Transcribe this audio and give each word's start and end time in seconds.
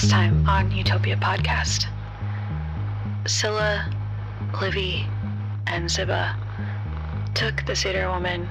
Last 0.00 0.12
time 0.12 0.48
on 0.48 0.72
Utopia 0.72 1.18
Podcast, 1.18 1.84
Scylla, 3.26 3.92
Livy, 4.58 5.04
and 5.66 5.90
Ziba 5.90 6.38
took 7.34 7.66
the 7.66 7.76
Cedar 7.76 8.08
woman 8.08 8.48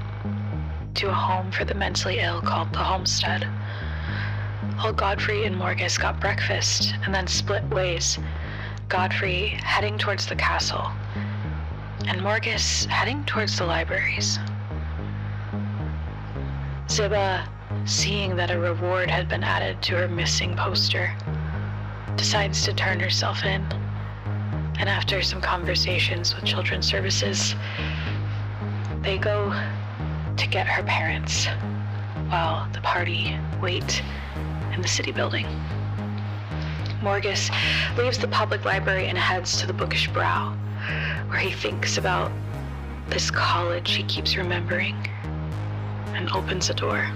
to 0.93 1.09
a 1.09 1.11
home 1.11 1.51
for 1.51 1.65
the 1.65 1.73
mentally 1.73 2.19
ill 2.19 2.39
called 2.39 2.71
the 2.71 2.77
Homestead. 2.77 3.45
While 4.75 4.93
Godfrey 4.93 5.45
and 5.45 5.55
Morgus 5.55 5.99
got 5.99 6.19
breakfast 6.19 6.93
and 7.03 7.15
then 7.15 7.25
split 7.25 7.63
ways, 7.69 8.19
Godfrey 8.87 9.47
heading 9.47 9.97
towards 9.97 10.27
the 10.27 10.35
castle, 10.35 10.91
and 12.05 12.21
Morgus 12.21 12.85
heading 12.85 13.25
towards 13.25 13.57
the 13.57 13.65
libraries. 13.65 14.37
Ziba, 16.91 17.49
seeing 17.85 18.35
that 18.35 18.51
a 18.51 18.59
reward 18.59 19.09
had 19.09 19.27
been 19.27 19.43
added 19.43 19.81
to 19.81 19.95
her 19.95 20.07
missing 20.07 20.55
poster, 20.55 21.11
decides 22.15 22.63
to 22.65 22.73
turn 22.73 22.99
herself 22.99 23.43
in. 23.43 23.61
And 24.79 24.87
after 24.87 25.21
some 25.21 25.41
conversations 25.41 26.35
with 26.35 26.45
Children's 26.45 26.87
Services, 26.87 27.55
they 29.01 29.17
go 29.17 29.51
to 30.37 30.47
get 30.47 30.67
her 30.67 30.83
parents 30.83 31.47
while 32.29 32.69
the 32.73 32.81
party 32.81 33.37
wait 33.61 34.01
in 34.73 34.81
the 34.81 34.87
city 34.87 35.11
building. 35.11 35.45
Morgus 37.01 37.49
leaves 37.97 38.17
the 38.17 38.27
public 38.27 38.65
library 38.65 39.07
and 39.07 39.17
heads 39.17 39.59
to 39.61 39.67
the 39.67 39.73
bookish 39.73 40.07
brow, 40.09 40.53
where 41.27 41.39
he 41.39 41.51
thinks 41.51 41.97
about 41.97 42.31
this 43.07 43.31
college 43.31 43.93
he 43.93 44.03
keeps 44.03 44.35
remembering 44.35 44.95
and 46.13 46.29
opens 46.31 46.69
a 46.69 46.73
door. 46.73 47.09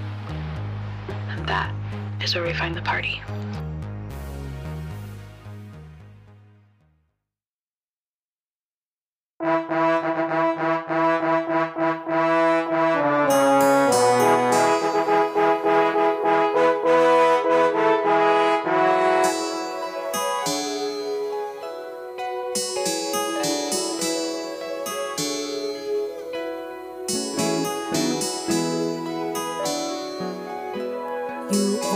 And 1.29 1.45
that 1.47 1.73
is 2.21 2.33
where 2.33 2.43
we 2.43 2.53
find 2.53 2.75
the 2.75 2.81
party. 2.81 3.21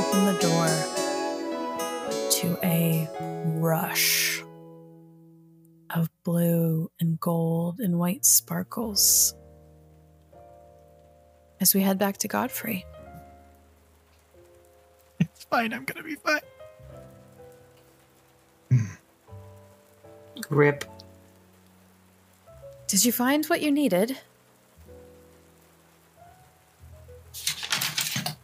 Open 0.07 0.25
the 0.25 0.39
door 0.39 0.67
to 2.29 2.57
a 2.63 3.09
rush 3.59 4.41
of 5.89 6.09
blue 6.23 6.89
and 6.99 7.19
gold 7.19 7.79
and 7.79 7.99
white 7.99 8.25
sparkles 8.25 9.35
as 11.59 11.73
we 11.73 11.81
head 11.81 11.97
back 11.97 12.17
to 12.17 12.27
Godfrey. 12.27 12.85
It's 15.19 15.43
fine. 15.45 15.73
I'm 15.73 15.83
gonna 15.83 16.03
be 16.03 16.15
fine. 16.15 16.39
Rip. 20.49 20.85
Did 22.87 23.03
you 23.03 23.11
find 23.11 23.45
what 23.47 23.61
you 23.61 23.71
needed? 23.71 24.17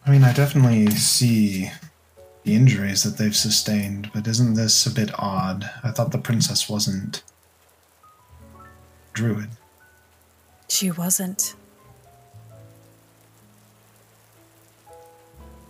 I 0.06 0.12
mean, 0.12 0.24
I 0.24 0.34
definitely 0.34 0.90
see 0.91 1.72
the 2.44 2.56
injuries 2.56 3.03
that 3.03 3.18
they've 3.18 3.36
sustained, 3.36 4.12
but 4.14 4.28
isn't 4.28 4.56
this 4.56 4.86
a 4.86 4.91
bit 4.91 5.12
odd? 5.18 5.69
I 5.84 5.91
thought 5.91 6.12
the 6.12 6.18
princess 6.18 6.68
wasn't 6.69 7.24
druid. 9.13 9.50
She 10.68 10.92
wasn't. 10.92 11.56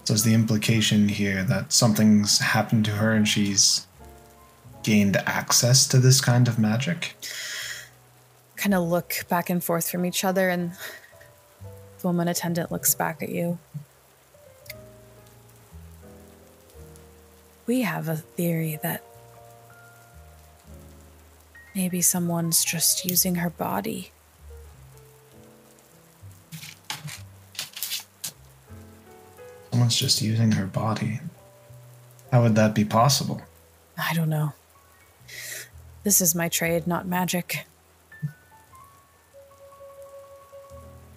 So 0.06 0.16
is 0.16 0.24
the 0.24 0.34
implication 0.34 1.10
here 1.10 1.44
that 1.44 1.72
something's 1.72 2.40
happened 2.40 2.86
to 2.86 2.92
her 2.92 3.14
and 3.14 3.28
she's 3.28 3.88
gained 4.82 5.16
access 5.26 5.88
to 5.88 6.00
this 6.00 6.20
kind 6.20 6.48
of 6.48 6.58
magic? 6.58 7.16
Kind 8.56 8.74
of 8.74 8.84
look 8.84 9.26
back 9.30 9.50
and 9.50 9.64
forth 9.64 9.90
from 9.90 10.06
each 10.06 10.24
other, 10.24 10.50
and 10.50 10.72
the 12.00 12.08
woman 12.08 12.28
attendant 12.28 12.72
looks 12.72 12.96
back 12.96 13.22
at 13.22 13.30
you. 13.30 13.60
We 17.66 17.82
have 17.82 18.10
a 18.10 18.18
theory 18.18 18.78
that 18.84 19.04
maybe 21.74 22.02
someone's 22.02 22.66
just 22.66 23.06
using 23.06 23.36
her 23.36 23.50
body. 23.50 24.12
Someone's 29.72 29.96
just 29.96 30.22
using 30.22 30.52
her 30.52 30.66
body. 30.66 31.22
How 32.32 32.44
would 32.44 32.56
that 32.56 32.76
be 32.76 32.84
possible? 32.84 33.42
I 33.98 34.14
don't 34.14 34.30
know. 34.30 34.54
This 36.04 36.20
is 36.20 36.36
my 36.36 36.50
trade, 36.50 36.86
not 36.86 37.08
magic. 37.08 37.66
Of 38.24 38.30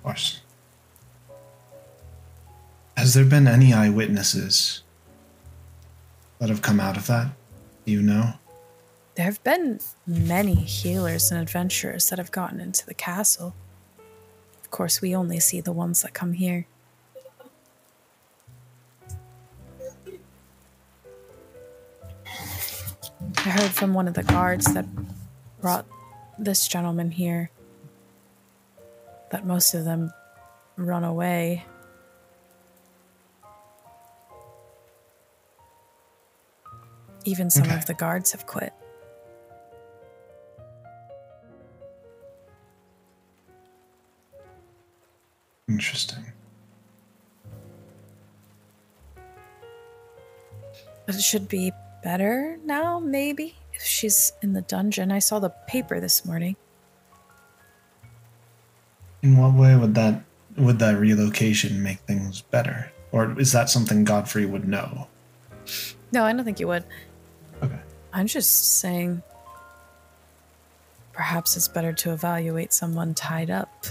course. 0.05 0.41
Has 2.97 3.15
there 3.15 3.25
been 3.25 3.49
any 3.49 3.73
eyewitnesses 3.75 4.83
that 6.39 6.49
have 6.49 6.63
come 6.63 6.81
out 6.81 6.97
of 6.97 7.07
that? 7.07 7.29
Do 7.85 7.93
you 7.93 8.03
know? 8.03 8.33
There 9.15 9.25
have 9.25 9.43
been 9.45 9.81
many 10.07 10.55
healers 10.55 11.31
and 11.31 11.41
adventurers 11.41 12.11
that 12.11 12.19
have 12.19 12.31
gotten 12.31 12.61
into 12.61 12.85
the 12.85 12.95
castle. 12.95 13.55
Of 14.63 14.71
course, 14.71 15.01
we 15.01 15.17
only 15.17 15.41
see 15.41 15.61
the 15.61 15.73
ones 15.73 16.03
that 16.03 16.13
come 16.13 16.35
here. 16.35 16.67
I 23.39 23.51
heard 23.51 23.71
from 23.71 23.95
one 23.95 24.09
of 24.09 24.15
the 24.15 24.25
guards 24.25 24.75
that 24.75 24.87
brought 25.61 25.87
this 26.39 26.67
gentleman 26.69 27.11
here 27.11 27.51
that 29.31 29.47
most 29.47 29.73
of 29.73 29.85
them 29.85 30.13
run 30.77 31.05
away. 31.05 31.65
Even 37.27 37.51
some 37.51 37.65
Okay. 37.65 37.75
of 37.75 37.87
the 37.87 37.95
guards 37.95 38.31
have 38.31 38.47
quit. 38.47 38.73
Interesting. 45.69 46.25
But 51.05 51.17
it 51.17 51.21
should 51.21 51.49
be 51.49 51.73
better 52.03 52.59
now, 52.65 53.01
maybe? 53.01 53.57
If 53.75 53.83
she's 53.83 54.33
in 54.43 54.53
the 54.53 54.63
dungeon. 54.63 55.11
I 55.13 55.19
saw 55.19 55.39
the 55.39 55.51
paper 55.51 56.01
this 56.01 56.25
morning. 56.25 56.57
In 59.23 59.37
what 59.37 59.55
way 59.55 59.77
would 59.77 59.95
that 59.97 60.23
would 60.57 60.79
that 60.79 60.97
relocation 60.99 61.83
make 61.83 61.99
things 62.01 62.41
better? 62.43 62.93
Or 63.13 63.39
is 63.39 63.53
that 63.53 63.69
something 63.69 64.05
Godfrey 64.05 64.47
would 64.47 64.67
know? 64.67 65.09
No, 66.13 66.25
I 66.25 66.33
don't 66.33 66.45
think 66.45 66.61
you 66.61 66.69
would. 66.69 66.85
I'm 68.17 68.27
just 68.27 68.79
saying 68.79 69.23
perhaps 71.13 71.55
it's 71.55 71.69
better 71.69 71.93
to 71.93 72.15
evaluate 72.15 72.73
someone 72.73 73.13
tied 73.13 73.51
up 73.51 73.85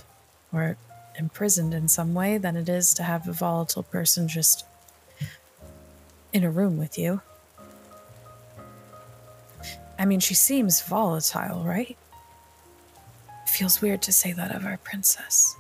or 0.52 0.78
imprisoned 1.20 1.76
in 1.76 1.88
some 1.88 2.16
way 2.16 2.40
than 2.40 2.56
it 2.56 2.68
is 2.68 2.96
to 2.96 3.04
have 3.04 3.28
a 3.28 3.34
volatile 3.34 3.84
person 3.84 4.28
just 4.28 4.66
in 6.34 6.44
a 6.44 6.50
room 6.50 6.80
with 6.80 6.98
you. 6.98 7.22
I 10.00 10.06
mean, 10.06 10.20
she 10.20 10.34
seems 10.34 10.82
volatile, 10.82 11.64
right? 11.64 11.96
Feels 13.46 13.80
weird 13.80 14.02
to 14.02 14.12
say 14.12 14.34
that 14.34 14.56
of 14.56 14.66
our 14.66 14.78
princess. 14.78 15.56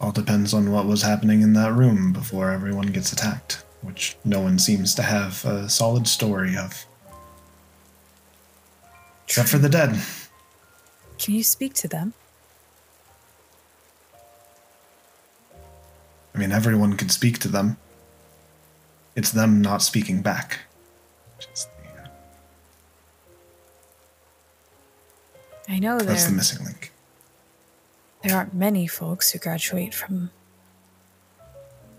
All 0.00 0.12
depends 0.12 0.54
on 0.54 0.70
what 0.70 0.86
was 0.86 1.02
happening 1.02 1.42
in 1.42 1.54
that 1.54 1.72
room 1.72 2.12
before 2.12 2.52
everyone 2.52 2.86
gets 2.86 3.12
attacked, 3.12 3.64
which 3.82 4.16
no 4.24 4.40
one 4.40 4.58
seems 4.58 4.94
to 4.96 5.02
have 5.02 5.44
a 5.44 5.68
solid 5.68 6.06
story 6.08 6.56
of. 6.56 6.86
Except 9.26 9.48
for 9.48 9.58
the 9.58 9.68
dead. 9.68 9.98
Can 11.18 11.34
you 11.34 11.42
speak 11.42 11.74
to 11.74 11.88
them? 11.88 12.14
I 16.34 16.38
mean, 16.38 16.52
everyone 16.52 16.96
could 16.96 17.10
speak 17.10 17.38
to 17.40 17.48
them. 17.48 17.78
It's 19.14 19.30
them 19.30 19.62
not 19.62 19.82
speaking 19.82 20.20
back. 20.20 20.60
Is 21.54 21.66
the- 21.82 22.02
uh, 22.02 22.08
I 25.68 25.78
know 25.78 25.98
That's 25.98 26.26
the 26.26 26.32
missing 26.32 26.64
link. 26.64 26.92
there 28.22 28.36
aren't 28.36 28.54
many 28.54 28.86
folks 28.86 29.30
who 29.30 29.38
graduate 29.38 29.94
from 29.94 30.30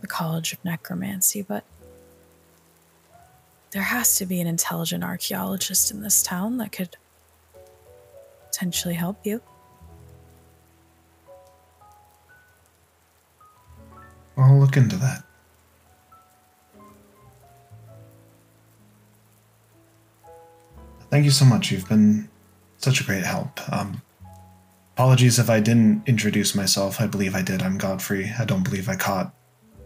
the 0.01 0.07
College 0.07 0.53
of 0.53 0.63
Necromancy, 0.63 1.41
but 1.41 1.63
there 3.71 3.83
has 3.83 4.15
to 4.17 4.25
be 4.25 4.39
an 4.39 4.47
intelligent 4.47 5.03
archaeologist 5.03 5.91
in 5.91 6.01
this 6.01 6.23
town 6.23 6.57
that 6.57 6.71
could 6.71 6.95
potentially 8.45 8.95
help 8.95 9.17
you. 9.23 9.41
I'll 14.37 14.59
look 14.59 14.77
into 14.77 14.95
that. 14.97 15.23
Thank 21.09 21.25
you 21.25 21.31
so 21.31 21.45
much. 21.45 21.71
You've 21.71 21.87
been 21.87 22.29
such 22.77 23.01
a 23.01 23.03
great 23.03 23.23
help. 23.23 23.59
Um, 23.71 24.01
apologies 24.93 25.39
if 25.39 25.49
I 25.49 25.59
didn't 25.59 26.03
introduce 26.07 26.53
myself. 26.53 27.01
I 27.01 27.07
believe 27.07 27.33
I 27.33 27.41
did. 27.41 27.61
I'm 27.61 27.77
Godfrey. 27.77 28.31
I 28.37 28.45
don't 28.45 28.63
believe 28.63 28.89
I 28.89 28.95
caught 28.95 29.33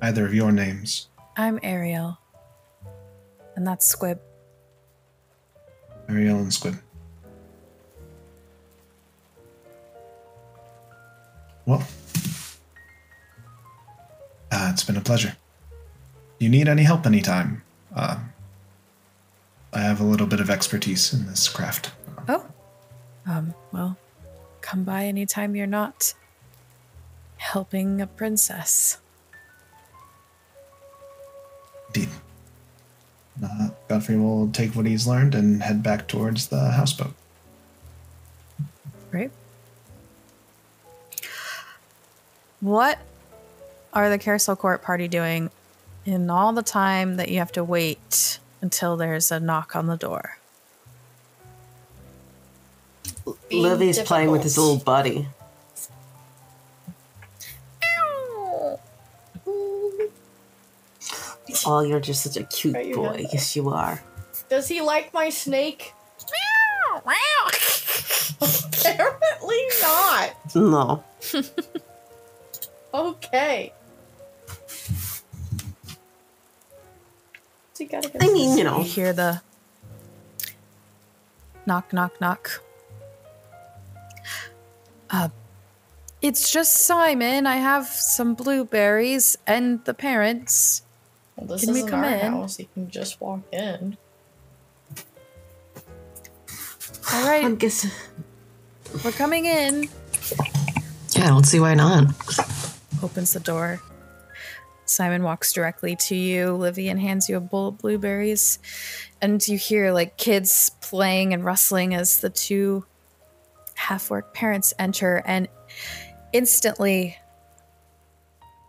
either 0.02 0.26
of 0.26 0.34
your 0.34 0.52
names. 0.52 1.08
I'm 1.38 1.60
Ariel. 1.64 2.18
And 3.56 3.66
that's 3.66 3.86
Squib. 3.86 4.20
Ariel 6.10 6.40
and 6.40 6.54
Squib. 6.54 6.76
Well, 11.66 11.88
uh, 14.52 14.70
it's 14.74 14.84
been 14.84 14.98
a 14.98 15.02
pleasure. 15.02 15.38
You 16.40 16.50
need 16.50 16.68
any 16.68 16.84
help 16.84 17.06
anytime? 17.06 17.62
Uh, 17.96 18.18
I 19.72 19.80
have 19.80 20.02
a 20.02 20.04
little 20.04 20.28
bit 20.28 20.40
of 20.40 20.50
expertise 20.50 21.14
in 21.14 21.28
this 21.28 21.48
craft. 21.48 21.92
Oh. 22.28 22.46
Um, 23.28 23.54
well, 23.72 23.98
come 24.62 24.84
by 24.84 25.06
anytime 25.06 25.56
you're 25.56 25.68
not 25.68 26.14
helping 27.38 28.02
a 28.02 28.08
princess. 28.08 28.98
Indeed. 31.94 32.10
Uh, 33.44 33.70
Godfrey 33.88 34.18
will 34.18 34.50
take 34.50 34.76
what 34.76 34.86
he's 34.86 35.08
learned 35.08 35.36
and 35.36 35.64
head 35.64 35.82
back 35.82 36.08
towards 36.08 36.48
the 36.48 36.72
houseboat. 36.72 37.14
Great. 39.10 39.32
What 42.60 43.00
are 43.94 44.10
the 44.10 44.18
Carousel 44.18 44.56
Court 44.56 44.82
party 44.82 45.08
doing 45.08 45.50
in 46.06 46.30
all 46.30 46.54
the 46.54 46.64
time 46.64 47.18
that 47.18 47.30
you 47.30 47.40
have 47.40 47.52
to 47.54 47.64
wait 47.64 48.40
until 48.62 48.96
there's 48.96 49.32
a 49.32 49.40
knock 49.40 49.76
on 49.76 49.88
the 49.88 49.98
door? 49.98 50.38
Being 53.50 53.64
Livy's 53.64 54.00
playing 54.00 54.32
with 54.32 54.44
his 54.44 54.58
little 54.58 54.78
buddy. 54.78 55.28
Oh, 61.72 61.80
you're 61.80 62.02
just 62.02 62.24
such 62.24 62.36
a 62.36 62.44
cute 62.44 62.76
Right, 62.76 62.94
boy. 62.94 63.26
Yes, 63.32 63.56
you 63.56 63.70
are. 63.70 64.04
Does 64.50 64.68
he 64.68 64.82
like 64.82 65.14
my 65.14 65.30
snake? 65.30 65.94
Apparently 68.42 69.62
not. 69.82 70.36
No. 70.56 71.04
Okay. 72.94 73.72
So 77.74 77.86
you 77.86 77.90
gotta 77.90 78.12
I 78.22 78.28
mean, 78.28 78.52
you 78.52 78.58
You 78.58 78.64
know. 78.66 78.84
hear 78.84 79.14
the 79.14 79.42
knock, 81.66 81.94
knock, 81.94 82.20
knock. 82.20 82.62
Uh, 85.10 85.30
it's 86.22 86.52
just 86.52 86.74
Simon. 86.84 87.48
I 87.48 87.56
have 87.64 87.88
some 87.88 88.34
blueberries 88.36 89.38
and 89.48 89.80
the 89.86 89.94
parents. 89.94 90.82
Well, 91.36 91.48
this 91.48 91.66
Can 91.66 91.74
we 91.74 91.80
isn't 91.80 91.90
come 91.90 92.04
our 92.04 92.10
in? 92.14 92.20
house. 92.32 92.60
You 92.60 92.68
can 92.74 92.90
just 92.90 93.20
walk 93.22 93.42
in. 93.52 93.98
All 97.14 97.28
right. 97.28 97.44
I'm 97.44 97.56
guessing. 97.56 97.92
we're 99.04 99.12
coming 99.12 99.46
in. 99.46 99.90
Yeah, 101.16 101.26
I 101.26 101.28
don't 101.28 101.46
see 101.46 101.60
why 101.60 101.74
not. 101.74 102.06
Opens 103.04 103.34
the 103.34 103.40
door. 103.40 103.82
Simon 104.86 105.24
walks 105.24 105.54
directly 105.54 105.96
to 105.96 106.16
you, 106.16 106.52
Livy, 106.54 106.90
and 106.90 107.00
hands 107.00 107.30
you 107.30 107.38
a 107.38 107.40
bowl 107.40 107.70
of 107.70 107.78
blueberries. 107.78 108.60
And 109.22 109.46
you 109.48 109.58
hear 109.58 109.92
like 109.92 110.18
kids 110.18 110.72
playing 110.82 111.34
and 111.34 111.46
rustling 111.46 111.94
as 111.96 112.20
the 112.20 112.30
two 112.30 112.86
half 113.76 114.10
work 114.10 114.34
parents 114.34 114.74
enter. 114.78 115.22
And 115.26 115.48
instantly, 116.34 117.18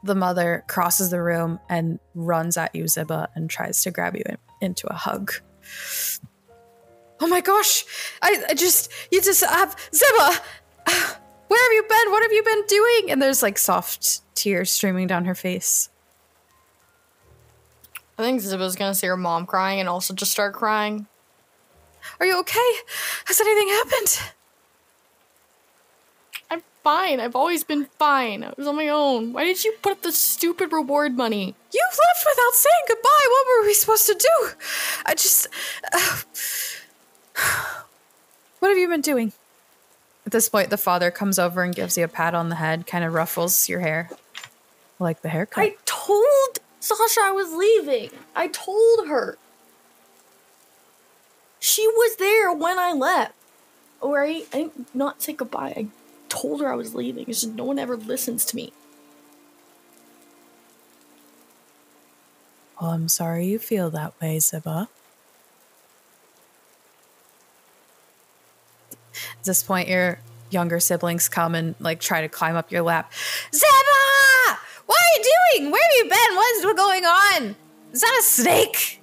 the 0.03 0.15
mother 0.15 0.65
crosses 0.69 1.11
the 1.11 1.23
room 1.23 1.61
and 1.69 1.99
runs 2.15 2.57
at 2.57 2.75
you, 2.75 2.89
Ziba, 2.89 3.29
and 3.35 3.49
tries 3.49 3.83
to 3.83 3.91
grab 3.91 4.17
you 4.17 4.23
in, 4.27 4.39
into 4.61 4.87
a 4.89 4.95
hug. 4.95 5.33
Oh 7.21 7.29
my 7.29 7.41
gosh! 7.41 7.85
I, 8.21 8.45
I 8.51 8.55
just, 8.55 8.91
you 9.11 9.21
just 9.23 9.45
have 9.45 9.77
Ziba! 9.95 10.41
Where 11.49 11.65
have 11.65 11.73
you 11.73 11.85
been? 11.89 12.11
What 12.11 12.23
have 12.23 12.33
you 12.33 12.43
been 12.43 12.65
doing? 12.67 13.11
And 13.11 13.21
there's 13.21 13.43
like 13.43 13.59
soft 13.59 14.23
tears 14.35 14.73
streaming 14.73 15.07
down 15.07 15.27
her 15.27 15.35
face. 15.35 15.89
I 18.19 18.23
think 18.23 18.41
Ziba's 18.41 18.77
gonna 18.77 18.95
see 18.95 19.07
her 19.07 19.17
mom 19.17 19.47
crying 19.47 19.79
and 19.79 19.89
also 19.89 20.15
just 20.15 20.33
start 20.33 20.55
crying. 20.55 21.07
Are 22.19 22.27
you 22.27 22.39
okay? 22.41 22.73
Has 23.27 23.41
anything 23.41 23.69
happened? 23.69 24.33
I'm 26.85 27.09
fine. 27.09 27.21
I've 27.21 27.37
always 27.37 27.65
been 27.65 27.87
fine. 27.99 28.43
I 28.45 28.53
was 28.57 28.67
on 28.67 28.77
my 28.77 28.89
own. 28.89 29.33
Why 29.33 29.45
did 29.45 29.65
you 29.65 29.75
put 29.83 29.93
up 29.93 30.03
the 30.03 30.13
stupid 30.13 30.73
reward 30.73 31.17
money? 31.17 31.55
You 31.73 31.81
left 31.85 32.27
without 32.27 32.53
saying 32.55 32.85
goodbye. 32.89 33.27
What 33.29 33.47
were 33.47 33.67
we 33.67 33.75
supposed 33.75 34.07
to 34.07 34.15
do? 34.15 34.49
I 35.07 35.15
just. 35.15 35.49
Uh, 35.93 36.21
what 38.59 38.69
have 38.69 38.79
you 38.79 38.89
been 38.89 39.01
doing? 39.01 39.33
At 40.27 40.33
this 40.33 40.49
point, 40.49 40.71
the 40.71 40.77
father 40.77 41.11
comes 41.11 41.39
over 41.39 41.63
and 41.63 41.75
gives 41.75 41.97
you 41.99 42.05
a 42.05 42.09
pat 42.09 42.35
on 42.35 42.49
the 42.49 42.57
head, 42.57 42.87
kind 42.87 43.05
of 43.05 43.13
ruffles 43.13 43.69
your 43.69 43.81
hair. 43.81 44.11
Like 44.99 45.23
the 45.23 45.29
haircut. 45.29 45.65
I 45.65 45.77
told 45.85 46.59
Sasha 46.81 47.21
I 47.23 47.33
was 47.33 47.53
leaving. 47.53 48.11
I 48.37 48.49
told 48.49 49.09
her. 49.09 49.37
She 51.61 51.87
was 51.87 52.17
there 52.17 52.53
when 52.53 52.79
I 52.79 52.93
left. 52.93 53.35
Alright? 54.01 54.49
I 54.53 54.57
didn't 54.59 54.95
not 54.95 55.23
say 55.23 55.33
goodbye. 55.33 55.75
I 55.77 55.89
told 56.33 56.63
her 56.63 56.73
I 56.73 56.75
was 56.75 56.95
leaving. 56.95 57.27
It's 57.29 57.43
just 57.43 57.53
no 57.53 57.65
one 57.65 57.79
ever 57.79 57.95
listens 57.95 58.47
to 58.47 58.57
me. 58.57 58.73
Well, 62.81 62.91
I'm 62.91 63.09
sorry 63.09 63.47
you 63.47 63.59
feel 63.59 63.91
that 63.91 64.19
way, 64.21 64.39
Ziba. 64.41 64.89
At 69.15 69.45
this 69.45 69.63
point, 69.63 69.89
your 69.89 70.21
younger 70.51 70.81
siblings 70.81 71.29
come 71.29 71.55
and 71.55 71.75
like 71.79 72.01
try 72.01 72.23
to 72.23 72.29
climb 72.29 72.57
up 72.57 72.73
your 72.73 72.83
lap. 72.83 73.13
Ziba! 73.53 74.59
What 74.87 74.99
are 74.99 75.19
you 75.19 75.25
doing? 75.59 75.71
Where 75.71 75.83
have 75.83 75.93
you 75.99 76.05
been? 76.05 76.37
What's 76.37 76.63
going 76.75 77.05
on? 77.05 77.57
Is 77.93 78.01
that 78.01 78.17
a 78.19 78.23
snake? 78.23 79.02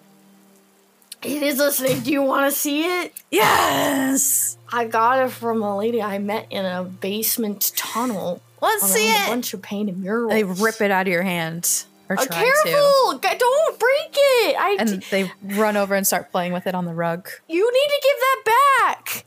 It 1.22 1.44
is 1.44 1.60
a 1.60 1.72
snake. 1.72 2.04
Do 2.04 2.12
you 2.12 2.22
want 2.24 2.52
to 2.52 2.58
see 2.58 2.84
it? 2.86 3.14
Yes. 3.30 4.58
I 4.72 4.86
got 4.86 5.26
it 5.26 5.32
from 5.32 5.62
a 5.64 5.78
lady 5.78 6.02
I 6.02 6.18
met 6.20 6.48
in 6.50 6.66
a 6.66 6.84
basement 6.84 7.72
tunnel. 7.76 8.42
Let's 8.62 8.84
around 8.84 8.92
see 8.92 9.12
a 9.12 9.28
bunch 9.28 9.54
of 9.54 9.62
painted 9.62 9.98
murals. 9.98 10.32
They 10.32 10.44
rip 10.44 10.80
it 10.82 10.92
out 10.92 11.08
of 11.08 11.12
your 11.14 11.24
hand, 11.24 11.86
or 12.10 12.20
Uh, 12.20 12.26
try 12.26 12.38
to, 12.38 12.44
careful! 12.64 13.20
G- 13.20 13.38
Don't 13.38 13.80
break 13.80 14.12
it! 14.14 14.56
I. 14.60 14.78
and 14.80 15.02
they 15.10 15.32
run 15.44 15.76
over 15.78 15.96
and 15.96 16.06
start 16.06 16.32
playing 16.32 16.54
with 16.54 16.68
it 16.68 16.76
on 16.76 16.86
the 16.86 16.94
rug. 16.94 17.30
you 17.48 17.72
need 17.72 17.88
to 17.88 18.02
give 18.02 18.20
that 18.20 18.96
back. 18.96 19.26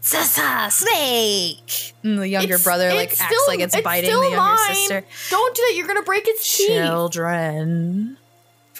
Sasa 0.00 0.70
snake. 0.70 1.92
And 2.02 2.18
the 2.18 2.28
younger 2.28 2.54
It's- 2.54 2.64
brother 2.64 2.92
like 2.92 3.12
it's 3.12 3.20
acts 3.20 3.30
still- 3.32 3.46
like 3.46 3.60
it's, 3.60 3.80
biting 3.80 4.10
still 4.10 4.20
the 4.22 4.30
younger 4.30 4.42
mine. 4.42 4.74
sister. 4.74 5.04
Don't 5.30 5.54
do 5.54 5.62
that. 5.68 5.74
You're 5.76 5.86
gonna 5.86 6.02
break 6.02 6.26
its 6.26 6.56
teeth. 6.56 6.66
Children. 6.68 8.16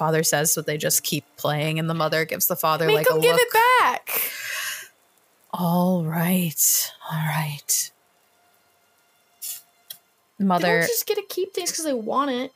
Father 0.03 0.25
says 0.25 0.51
so 0.51 0.61
they 0.61 0.77
just 0.77 1.05
keep 1.05 1.25
playing, 1.37 1.79
and 1.79 1.89
the 1.89 1.95
mother 1.95 2.25
gives 2.25 2.49
the 2.49 2.57
father 2.57 2.87
Make 2.89 2.97
like 2.97 3.07
a 3.09 3.21
give 3.21 3.31
look. 3.35 3.41
it 3.41 3.53
back. 3.81 4.33
All 5.53 6.03
right, 6.05 6.91
all 7.09 7.19
right. 7.19 7.93
They 10.41 10.45
Mother 10.45 10.81
don't 10.81 10.89
just 10.89 11.07
get 11.07 11.15
to 11.19 11.23
keep 11.29 11.55
things 11.55 11.71
because 11.71 11.85
they 11.85 11.93
want 11.93 12.33
it. 12.33 12.53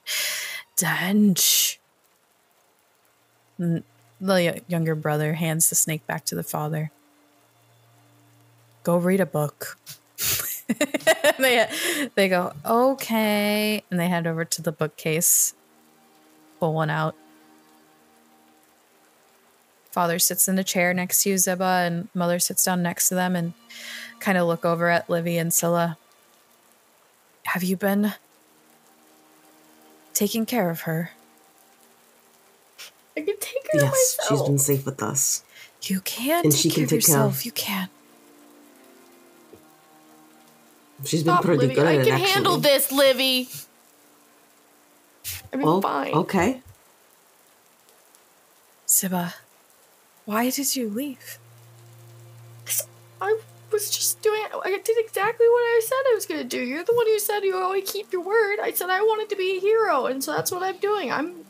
Dench. 0.78 1.76
Mm, 3.60 3.82
The 4.18 4.62
younger 4.66 4.94
brother 4.94 5.34
hands 5.34 5.68
the 5.68 5.74
snake 5.74 6.06
back 6.06 6.24
to 6.24 6.34
the 6.34 6.42
father. 6.42 6.90
Go 8.82 8.96
read 8.96 9.20
a 9.20 9.26
book. 9.26 9.76
they, 11.38 11.68
they 12.14 12.30
go, 12.30 12.54
okay. 12.64 13.82
And 13.90 14.00
they 14.00 14.08
head 14.08 14.26
over 14.26 14.46
to 14.46 14.62
the 14.62 14.72
bookcase, 14.72 15.52
pull 16.62 16.72
one 16.74 16.90
out. 16.90 17.16
Father 19.90 20.20
sits 20.20 20.46
in 20.46 20.56
a 20.60 20.62
chair 20.62 20.94
next 20.94 21.24
to 21.24 21.30
you, 21.30 21.36
Ziba, 21.36 21.64
and 21.84 22.06
mother 22.14 22.38
sits 22.38 22.64
down 22.64 22.84
next 22.84 23.08
to 23.08 23.16
them 23.16 23.34
and 23.34 23.52
kind 24.20 24.38
of 24.38 24.46
look 24.46 24.64
over 24.64 24.88
at 24.88 25.10
Livy 25.10 25.38
and 25.38 25.52
Scylla. 25.52 25.98
Have 27.46 27.64
you 27.64 27.76
been 27.76 28.14
taking 30.14 30.46
care 30.46 30.70
of 30.70 30.82
her? 30.82 31.10
I 33.16 33.22
can 33.22 33.36
take 33.40 33.68
care 33.72 33.80
of 33.82 33.88
Yes, 33.88 34.16
myself. 34.20 34.28
she's 34.40 34.48
been 34.48 34.58
safe 34.58 34.86
with 34.86 35.02
us. 35.02 35.42
You 35.82 36.00
can 36.00 36.44
And 36.44 36.52
take 36.52 36.60
she 36.60 36.68
care 36.70 36.74
can 36.76 36.84
of 36.84 36.90
take 36.90 37.06
care 37.06 37.16
of- 37.16 37.32
yourself. 37.32 37.44
You 37.46 37.50
can. 37.50 37.88
She's 41.06 41.24
been 41.24 41.34
Stop, 41.34 41.44
pretty 41.44 41.62
Livy. 41.62 41.74
good 41.74 41.86
I 41.88 41.96
at 41.96 41.98
can 42.04 42.06
it, 42.06 42.12
actually. 42.12 42.30
handle 42.30 42.56
this, 42.58 42.92
Livy. 42.92 43.48
I 45.52 45.56
mean, 45.56 45.66
Oh, 45.68 45.80
fine. 45.80 46.14
okay. 46.14 46.62
Ziba, 48.88 49.34
why 50.24 50.50
did 50.50 50.74
you 50.76 50.88
leave? 50.88 51.38
I 53.20 53.38
was 53.70 53.90
just 53.90 54.20
doing. 54.22 54.42
I 54.64 54.70
did 54.84 54.96
exactly 54.98 55.46
what 55.48 55.60
I 55.62 55.80
said 55.84 56.10
I 56.10 56.14
was 56.14 56.26
gonna 56.26 56.44
do. 56.44 56.60
You're 56.60 56.84
the 56.84 56.94
one 56.94 57.06
who 57.06 57.18
said 57.18 57.40
you 57.40 57.56
always 57.56 57.90
keep 57.90 58.12
your 58.12 58.22
word. 58.22 58.58
I 58.60 58.72
said 58.72 58.90
I 58.90 59.00
wanted 59.00 59.28
to 59.30 59.36
be 59.36 59.56
a 59.56 59.60
hero, 59.60 60.06
and 60.06 60.22
so 60.22 60.32
that's 60.32 60.52
what 60.52 60.62
I'm 60.62 60.78
doing. 60.78 61.10
I'm 61.10 61.44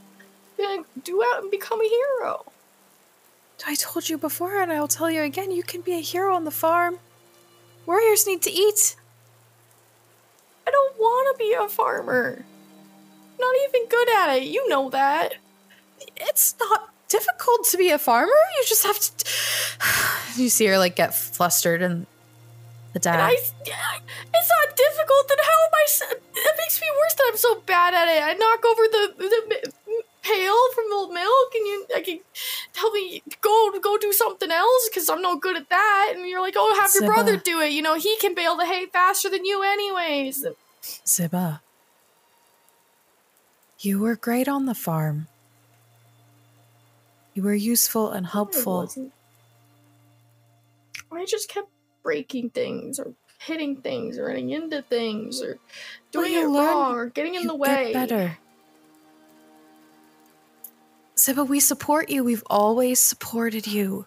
gonna 0.59 0.85
do 1.03 1.23
out 1.23 1.43
and 1.43 1.51
become 1.51 1.81
a 1.81 1.89
hero. 1.89 2.45
I 3.67 3.75
told 3.75 4.09
you 4.09 4.19
before, 4.19 4.61
and 4.61 4.73
I'll 4.73 4.89
tell 4.89 5.11
you 5.11 5.23
again 5.23 5.51
you 5.51 5.63
can 5.63 5.81
be 5.81 5.95
a 5.95 6.01
hero 6.01 6.35
on 6.35 6.45
the 6.45 6.51
farm. 6.51 6.99
Warriors 7.87 8.27
need 8.27 8.43
to 8.43 8.51
eat. 8.51 8.97
I 10.67 10.71
don't 10.71 10.97
want 10.99 11.37
to 11.37 11.39
be 11.39 11.53
a 11.55 11.69
farmer. 11.69 12.45
Not 13.43 13.55
even 13.69 13.89
good 13.89 14.09
at 14.21 14.37
it. 14.37 14.45
You 14.45 14.69
know 14.69 14.89
that. 14.91 15.35
It's 16.17 16.55
not 16.61 16.91
difficult 17.09 17.67
to 17.71 17.77
be 17.77 17.91
a 17.91 17.99
farmer. 17.99 18.41
You 18.57 18.65
just 18.67 18.85
have 18.85 18.99
to. 18.99 19.25
you 20.41 20.49
see 20.49 20.67
her 20.67 20.79
like 20.79 20.97
get 20.97 21.15
flustered, 21.15 21.83
and 21.83 22.07
the 22.93 23.01
dad. 23.01 23.15
And 23.15 23.23
I, 23.23 23.33
it's 23.33 23.53
not 23.65 24.77
difficult. 24.77 25.29
Then 25.29 25.39
how 25.43 25.59
am 25.67 25.75
I? 25.75 25.87
It 26.35 26.55
makes 26.59 26.81
me 26.81 26.87
worse 27.01 27.15
that 27.15 27.29
I'm 27.31 27.37
so 27.37 27.61
bad 27.67 27.95
at 27.95 28.09
it. 28.09 28.23
I 28.23 28.33
knock 28.35 28.65
over 28.65 28.83
the 28.83 29.15
the 29.19 29.73
pail 30.23 30.57
from 30.75 30.85
the 30.89 31.15
milk, 31.15 31.55
and 31.55 31.67
you, 31.67 31.87
I 31.97 32.01
can 32.01 32.21
tell 32.73 32.91
me 32.93 33.23
go 33.41 33.79
go 33.81 33.99
do 33.99 34.13
something 34.13 34.51
else 34.51 34.89
because 34.89 35.09
I'm 35.09 35.23
no 35.23 35.37
good 35.37 35.57
at 35.57 35.69
that. 35.69 36.13
And 36.15 36.29
you're 36.29 36.41
like, 36.41 36.55
oh, 36.57 36.81
have 36.81 36.91
your 36.95 37.13
brother 37.13 37.37
do 37.37 37.61
it. 37.61 37.73
You 37.73 37.83
know, 37.83 37.95
he 37.95 38.17
can 38.19 38.35
bale 38.35 38.57
the 38.57 38.67
hay 38.67 38.87
faster 38.87 39.29
than 39.29 39.45
you, 39.45 39.63
anyways. 39.63 40.47
Ziba, 41.07 41.61
you 43.83 43.99
were 43.99 44.17
great 44.17 44.49
on 44.49 44.67
the 44.67 44.75
farm. 44.75 45.27
You 47.35 47.43
were 47.43 47.55
useful 47.55 48.11
and 48.11 48.27
I 48.27 48.31
helpful. 48.31 48.79
wasn't. 48.79 49.13
I 51.11 51.25
just 51.27 51.49
kept 51.49 51.69
breaking 52.03 52.51
things 52.51 52.99
or 52.99 53.13
hitting 53.39 53.77
things 53.77 54.19
or 54.19 54.27
running 54.27 54.51
into 54.51 54.83
things 54.83 55.43
or 55.43 55.59
doing 56.11 56.33
you 56.33 56.47
it 56.47 56.51
learn- 56.51 56.67
wrong 56.67 56.95
or 56.95 57.07
getting 57.07 57.35
in 57.35 57.47
the 57.47 57.55
way. 57.55 57.93
Get 57.93 58.09
better. 58.09 58.39
Ziba, 61.19 61.45
we 61.45 61.61
support 61.61 62.09
you. 62.09 62.25
We've 62.25 62.43
always 62.49 62.99
supported 62.99 63.67
you. 63.67 64.07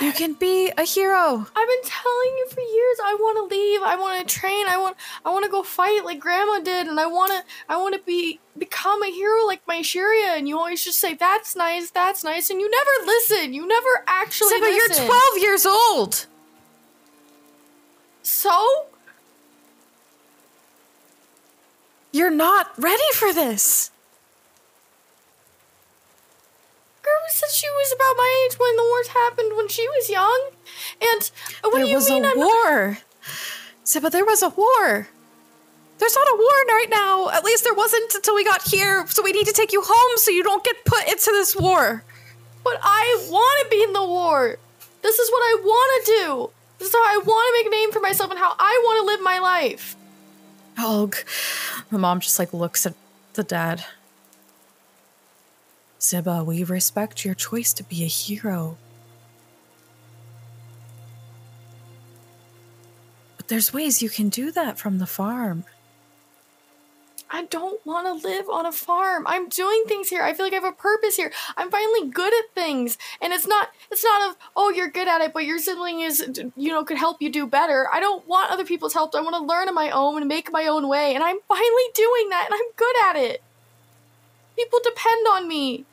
You 0.00 0.12
can 0.12 0.32
be 0.34 0.72
a 0.76 0.84
hero. 0.84 1.46
I've 1.54 1.68
been 1.68 1.82
telling 1.84 2.36
you 2.38 2.46
for 2.48 2.60
years 2.60 2.98
I 3.04 3.14
want 3.20 3.36
to 3.38 3.54
leave. 3.54 3.82
I 3.82 3.96
want 3.96 4.26
to 4.26 4.34
train. 4.34 4.66
I 4.66 4.78
want 4.78 4.96
I 5.24 5.30
want 5.30 5.44
to 5.44 5.50
go 5.50 5.62
fight 5.62 6.04
like 6.04 6.18
grandma 6.18 6.60
did 6.60 6.86
and 6.86 6.98
I 6.98 7.06
want 7.06 7.30
to 7.32 7.44
I 7.68 7.76
want 7.76 7.94
to 7.94 8.00
be 8.00 8.40
become 8.56 9.02
a 9.02 9.10
hero 9.10 9.46
like 9.46 9.60
my 9.66 9.80
Shiria 9.80 10.36
and 10.36 10.48
you 10.48 10.58
always 10.58 10.82
just 10.82 10.98
say 10.98 11.14
that's 11.14 11.54
nice, 11.54 11.90
that's 11.90 12.24
nice 12.24 12.50
and 12.50 12.60
you 12.60 12.70
never 12.70 13.06
listen. 13.06 13.52
You 13.52 13.66
never 13.66 14.04
actually 14.06 14.48
Ziba, 14.50 14.64
listen. 14.64 14.96
you're 14.96 15.06
12 15.06 15.38
years 15.38 15.66
old. 15.66 16.26
So? 18.22 18.86
You're 22.12 22.30
not 22.30 22.72
ready 22.76 23.02
for 23.14 23.32
this. 23.32 23.91
Said 27.28 27.48
she 27.50 27.68
was 27.68 27.92
about 27.94 28.14
my 28.16 28.44
age 28.44 28.58
when 28.58 28.76
the 28.76 28.82
wars 28.82 29.08
happened 29.08 29.56
when 29.56 29.68
she 29.68 29.88
was 29.88 30.10
young. 30.10 30.50
And 31.00 31.30
what 31.62 31.76
there 31.76 31.84
do 31.84 31.88
you 31.88 31.96
was 31.96 32.10
mean 32.10 32.24
a 32.24 32.28
I'm 32.28 32.36
war. 32.36 32.98
Ziba, 33.86 34.10
there 34.10 34.26
was 34.26 34.42
a 34.42 34.50
war. 34.50 35.08
There's 35.98 36.14
not 36.14 36.26
a 36.28 36.36
war 36.36 36.76
right 36.76 36.88
now. 36.90 37.30
At 37.30 37.42
least 37.44 37.64
there 37.64 37.72
wasn't 37.72 38.12
until 38.14 38.34
we 38.34 38.44
got 38.44 38.68
here. 38.68 39.06
So 39.06 39.22
we 39.22 39.32
need 39.32 39.46
to 39.46 39.52
take 39.52 39.72
you 39.72 39.82
home 39.82 40.18
so 40.18 40.30
you 40.30 40.42
don't 40.42 40.62
get 40.62 40.84
put 40.84 41.08
into 41.08 41.30
this 41.30 41.56
war. 41.56 42.04
But 42.64 42.78
I 42.82 43.26
want 43.30 43.64
to 43.64 43.70
be 43.76 43.82
in 43.82 43.92
the 43.92 44.04
war. 44.04 44.58
This 45.00 45.18
is 45.18 45.30
what 45.30 45.40
I 45.40 45.60
want 45.62 46.04
to 46.04 46.12
do. 46.12 46.50
This 46.78 46.88
is 46.88 46.94
how 46.94 47.00
I 47.00 47.18
want 47.24 47.54
to 47.54 47.58
make 47.58 47.66
a 47.72 47.76
name 47.80 47.92
for 47.92 48.00
myself 48.00 48.30
and 48.30 48.38
how 48.38 48.54
I 48.58 48.82
want 48.84 49.00
to 49.00 49.06
live 49.06 49.22
my 49.22 49.38
life. 49.38 49.96
Ugh. 50.76 51.16
The 51.90 51.98
mom 51.98 52.20
just 52.20 52.38
like 52.38 52.52
looks 52.52 52.84
at 52.84 52.94
the 53.34 53.42
dad. 53.42 53.84
Ziba, 56.02 56.42
we 56.42 56.64
respect 56.64 57.24
your 57.24 57.34
choice 57.34 57.72
to 57.74 57.84
be 57.84 58.02
a 58.02 58.08
hero. 58.08 58.76
But 63.36 63.48
there's 63.48 63.72
ways 63.72 64.02
you 64.02 64.10
can 64.10 64.28
do 64.28 64.50
that 64.50 64.78
from 64.78 64.98
the 64.98 65.06
farm. 65.06 65.64
I 67.34 67.44
don't 67.44 67.84
want 67.86 68.06
to 68.06 68.28
live 68.28 68.50
on 68.50 68.66
a 68.66 68.72
farm. 68.72 69.26
I'm 69.26 69.48
doing 69.48 69.84
things 69.86 70.10
here. 70.10 70.22
I 70.22 70.34
feel 70.34 70.44
like 70.44 70.52
I 70.52 70.56
have 70.56 70.64
a 70.64 70.72
purpose 70.72 71.16
here. 71.16 71.32
I'm 71.56 71.70
finally 71.70 72.08
good 72.10 72.32
at 72.34 72.54
things. 72.54 72.98
And 73.22 73.32
it's 73.32 73.46
not 73.46 73.70
it's 73.90 74.04
not 74.04 74.28
of, 74.28 74.36
oh, 74.54 74.70
you're 74.70 74.90
good 74.90 75.08
at 75.08 75.22
it, 75.22 75.32
but 75.32 75.46
your 75.46 75.58
sibling 75.58 76.00
is 76.00 76.42
you 76.56 76.68
know 76.68 76.84
could 76.84 76.98
help 76.98 77.22
you 77.22 77.30
do 77.30 77.46
better. 77.46 77.88
I 77.90 78.00
don't 78.00 78.26
want 78.28 78.50
other 78.50 78.66
people's 78.66 78.92
help. 78.92 79.14
I 79.14 79.22
want 79.22 79.34
to 79.34 79.42
learn 79.42 79.68
on 79.68 79.74
my 79.74 79.90
own 79.90 80.18
and 80.18 80.28
make 80.28 80.52
my 80.52 80.66
own 80.66 80.88
way. 80.88 81.14
And 81.14 81.24
I'm 81.24 81.38
finally 81.48 81.88
doing 81.94 82.28
that 82.28 82.48
and 82.50 82.54
I'm 82.54 82.72
good 82.76 82.96
at 83.06 83.16
it. 83.16 83.42
People 84.54 84.80
depend 84.84 85.26
on 85.28 85.48
me. 85.48 85.86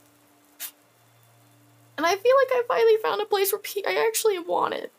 And 1.99 2.05
I 2.05 2.15
feel 2.15 2.31
like 2.43 2.47
I 2.53 2.63
finally 2.65 2.95
found 3.03 3.21
a 3.21 3.25
place 3.25 3.51
where 3.51 3.61
I 3.85 4.07
actually 4.07 4.39
want 4.39 4.73
it. 4.73 4.93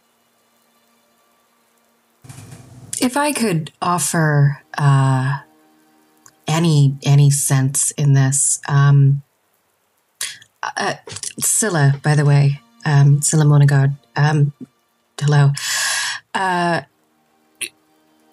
If 3.01 3.17
I 3.17 3.33
could 3.33 3.73
offer 3.81 4.63
uh, 4.77 5.39
any 6.47 6.99
any 7.03 7.31
sense 7.31 7.91
in 7.93 8.13
this, 8.13 8.61
um, 8.69 9.23
uh, 10.63 10.97
Scylla, 11.39 11.99
by 12.03 12.15
the 12.15 12.27
way, 12.27 12.61
um, 12.85 13.23
Scylla 13.23 13.47
Monagard, 13.47 13.93
um, 14.15 14.53
hello. 15.19 15.53
Uh, 16.35 16.83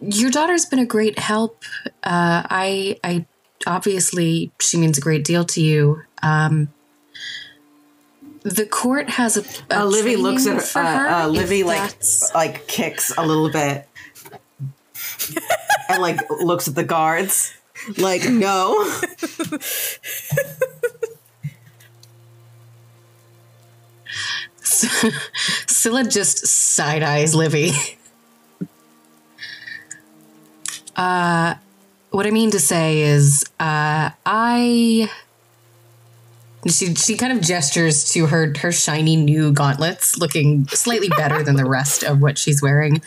your 0.02 0.30
daughter's 0.30 0.66
been 0.66 0.80
a 0.80 0.86
great 0.86 1.20
help. 1.20 1.64
Uh, 2.04 2.44
I, 2.50 3.00
I 3.02 3.26
obviously 3.66 4.52
she 4.60 4.78
means 4.78 4.98
a 4.98 5.02
great 5.02 5.24
deal 5.24 5.46
to 5.46 5.62
you. 5.62 6.02
Um, 6.22 6.68
the 8.56 8.66
court 8.66 9.10
has 9.10 9.38
a, 9.38 9.42
a 9.74 9.82
Uh, 9.82 9.86
Livy 9.86 10.16
looks 10.16 10.46
at 10.48 10.62
her. 10.74 11.08
Uh, 11.08 11.24
uh, 11.24 11.28
Livy 11.28 11.64
like 11.64 11.82
that's- 11.82 12.32
like 12.34 12.68
kicks 12.68 13.12
a 13.18 13.26
little 13.26 13.50
bit, 13.50 13.88
and 15.90 16.02
like 16.02 16.20
looks 16.30 16.68
at 16.68 16.76
the 16.76 16.84
guards. 16.84 17.54
Like 17.98 18.28
no. 18.30 18.84
Scylla 25.68 26.04
just 26.04 26.46
side 26.48 27.04
eyes 27.04 27.34
Livy. 27.36 27.72
uh, 30.96 31.56
what 32.12 32.26
I 32.26 32.32
mean 32.32 32.52
to 32.52 32.60
say 32.60 33.02
is, 33.02 33.44
uh, 33.60 34.10
I. 34.26 35.10
She 36.68 36.96
she 36.96 37.16
kind 37.16 37.32
of 37.32 37.42
gestures 37.42 38.12
to 38.12 38.26
her 38.28 38.54
her 38.60 38.72
shiny 38.72 39.16
new 39.16 39.52
gauntlets, 39.52 40.18
looking 40.18 40.68
slightly 40.68 41.10
better 41.10 41.44
than 41.44 41.56
the 41.56 41.66
rest 41.66 42.04
of 42.04 42.22
what 42.22 42.38
she's 42.38 42.62
wearing. 42.62 43.02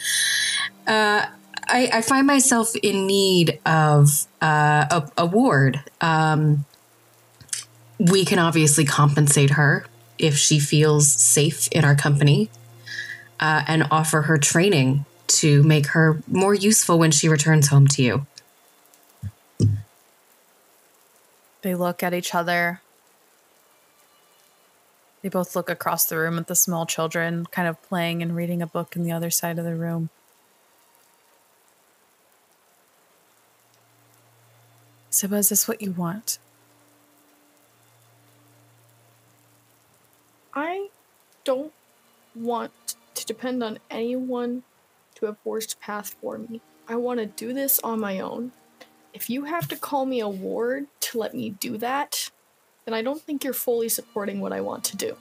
Uh, 0.86 1.26
I, 1.68 1.90
I 1.92 2.02
find 2.02 2.26
myself 2.26 2.74
in 2.76 3.06
need 3.06 3.60
of 3.64 4.26
uh, 4.42 4.86
a, 4.90 5.10
a 5.18 5.26
ward. 5.26 5.82
Um, 6.00 6.64
we 7.98 8.24
can 8.24 8.38
obviously 8.38 8.84
compensate 8.84 9.50
her 9.50 9.84
if 10.18 10.36
she 10.36 10.58
feels 10.58 11.10
safe 11.10 11.68
in 11.68 11.84
our 11.84 11.94
company 11.94 12.50
uh, 13.38 13.62
and 13.66 13.86
offer 13.90 14.22
her 14.22 14.38
training 14.38 15.04
to 15.26 15.62
make 15.62 15.88
her 15.88 16.22
more 16.26 16.54
useful 16.54 16.98
when 16.98 17.10
she 17.10 17.28
returns 17.28 17.68
home 17.68 17.86
to 17.86 18.02
you. 18.02 18.26
They 21.62 21.74
look 21.74 22.02
at 22.02 22.14
each 22.14 22.34
other. 22.34 22.80
They 25.22 25.28
both 25.28 25.54
look 25.54 25.68
across 25.68 26.06
the 26.06 26.16
room 26.16 26.38
at 26.38 26.46
the 26.46 26.54
small 26.54 26.86
children, 26.86 27.46
kind 27.46 27.68
of 27.68 27.82
playing 27.82 28.22
and 28.22 28.34
reading 28.34 28.62
a 28.62 28.66
book 28.66 28.96
in 28.96 29.02
the 29.02 29.12
other 29.12 29.30
side 29.30 29.58
of 29.58 29.64
the 29.64 29.74
room. 29.74 30.08
Ziba, 35.12 35.36
is 35.36 35.48
this 35.50 35.68
what 35.68 35.82
you 35.82 35.92
want? 35.92 36.38
I 40.54 40.88
don't 41.44 41.72
want 42.34 42.72
to 43.14 43.26
depend 43.26 43.62
on 43.62 43.78
anyone 43.90 44.62
to 45.16 45.26
have 45.26 45.38
forced 45.38 45.80
path 45.80 46.16
for 46.20 46.38
me. 46.38 46.60
I 46.88 46.96
want 46.96 47.20
to 47.20 47.26
do 47.26 47.52
this 47.52 47.78
on 47.80 48.00
my 48.00 48.20
own. 48.20 48.52
If 49.12 49.28
you 49.28 49.44
have 49.44 49.68
to 49.68 49.76
call 49.76 50.06
me 50.06 50.20
a 50.20 50.28
ward 50.28 50.86
to 51.00 51.18
let 51.18 51.34
me 51.34 51.50
do 51.50 51.76
that, 51.78 52.30
then 52.90 52.98
I 52.98 53.02
don't 53.02 53.22
think 53.22 53.44
you're 53.44 53.52
fully 53.52 53.88
supporting 53.88 54.40
what 54.40 54.52
I 54.52 54.60
want 54.60 54.82
to 54.84 54.96
do. 54.96 55.16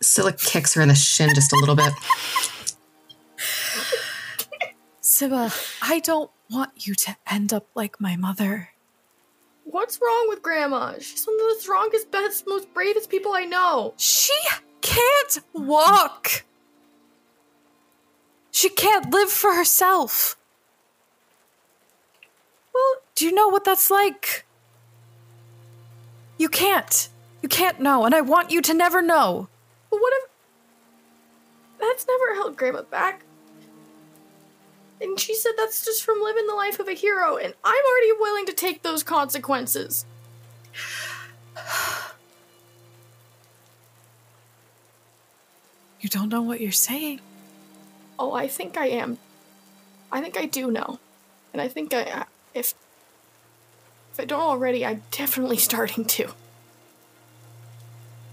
Scylla 0.00 0.32
kicks 0.32 0.74
her 0.74 0.80
in 0.80 0.88
the 0.88 0.94
shin 0.94 1.34
just 1.34 1.52
a 1.52 1.56
little 1.56 1.76
bit. 1.76 1.92
Ziba, 5.04 5.52
I 5.82 6.00
don't 6.00 6.30
want 6.50 6.86
you 6.86 6.94
to 6.94 7.16
end 7.30 7.52
up 7.52 7.66
like 7.74 8.00
my 8.00 8.16
mother. 8.16 8.70
What's 9.64 10.00
wrong 10.00 10.26
with 10.28 10.42
Grandma? 10.42 10.94
She's 10.98 11.24
one 11.26 11.36
of 11.36 11.56
the 11.56 11.60
strongest, 11.60 12.10
best, 12.10 12.46
most 12.46 12.72
bravest 12.72 13.10
people 13.10 13.32
I 13.34 13.44
know. 13.44 13.94
She 13.98 14.38
can't 14.80 15.38
walk. 15.52 16.44
She 18.50 18.70
can't 18.70 19.12
live 19.12 19.30
for 19.30 19.54
herself. 19.54 20.36
Well, 22.74 22.94
do 23.14 23.26
you 23.26 23.32
know 23.32 23.48
what 23.48 23.64
that's 23.64 23.90
like? 23.90 24.46
You 26.42 26.48
can't. 26.48 27.08
You 27.40 27.48
can't 27.48 27.78
know, 27.78 28.04
and 28.04 28.12
I 28.16 28.20
want 28.20 28.50
you 28.50 28.60
to 28.62 28.74
never 28.74 29.00
know. 29.00 29.46
But 29.88 30.00
what 30.00 30.12
if. 30.16 30.28
That's 31.78 32.04
never 32.04 32.34
held 32.34 32.56
Grandma 32.56 32.82
back. 32.82 33.22
And 35.00 35.20
she 35.20 35.36
said 35.36 35.52
that's 35.56 35.84
just 35.84 36.02
from 36.02 36.20
living 36.20 36.48
the 36.48 36.54
life 36.54 36.80
of 36.80 36.88
a 36.88 36.94
hero, 36.94 37.36
and 37.36 37.54
I'm 37.62 37.84
already 37.84 38.12
willing 38.18 38.46
to 38.46 38.52
take 38.52 38.82
those 38.82 39.04
consequences. 39.04 40.04
You 46.00 46.08
don't 46.08 46.28
know 46.28 46.42
what 46.42 46.60
you're 46.60 46.72
saying. 46.72 47.20
Oh, 48.18 48.32
I 48.32 48.48
think 48.48 48.76
I 48.76 48.88
am. 48.88 49.18
I 50.10 50.20
think 50.20 50.36
I 50.36 50.46
do 50.46 50.72
know. 50.72 50.98
And 51.52 51.62
I 51.62 51.68
think 51.68 51.94
I. 51.94 52.24
If. 52.52 52.74
If 54.12 54.20
I 54.20 54.24
don't 54.24 54.40
already, 54.40 54.84
I'm 54.84 55.02
definitely 55.10 55.56
starting 55.70 56.04
to. 56.04 56.32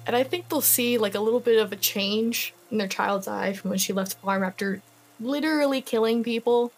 And 0.05 0.15
I 0.15 0.23
think 0.23 0.49
they'll 0.49 0.61
see 0.61 0.97
like 0.97 1.15
a 1.15 1.19
little 1.19 1.39
bit 1.39 1.59
of 1.59 1.71
a 1.71 1.75
change 1.75 2.53
in 2.71 2.77
their 2.77 2.87
child's 2.87 3.27
eye 3.27 3.53
from 3.53 3.69
when 3.69 3.79
she 3.79 3.93
left 3.93 4.11
the 4.11 4.17
farm 4.17 4.43
after 4.43 4.81
literally 5.19 5.81
killing 5.81 6.23
people 6.23 6.71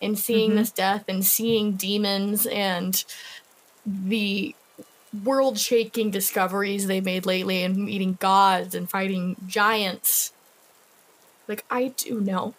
and 0.00 0.18
seeing 0.18 0.50
mm-hmm. 0.50 0.58
this 0.58 0.70
death 0.70 1.04
and 1.08 1.24
seeing 1.24 1.72
demons 1.72 2.46
and 2.46 3.04
the 3.86 4.54
world 5.24 5.58
shaking 5.58 6.10
discoveries 6.10 6.86
they 6.86 7.00
made 7.00 7.24
lately 7.24 7.62
and 7.62 7.76
meeting 7.76 8.18
gods 8.20 8.74
and 8.74 8.90
fighting 8.90 9.36
giants. 9.46 10.32
Like, 11.46 11.64
I 11.70 11.88
do 11.88 12.20
know. 12.20 12.54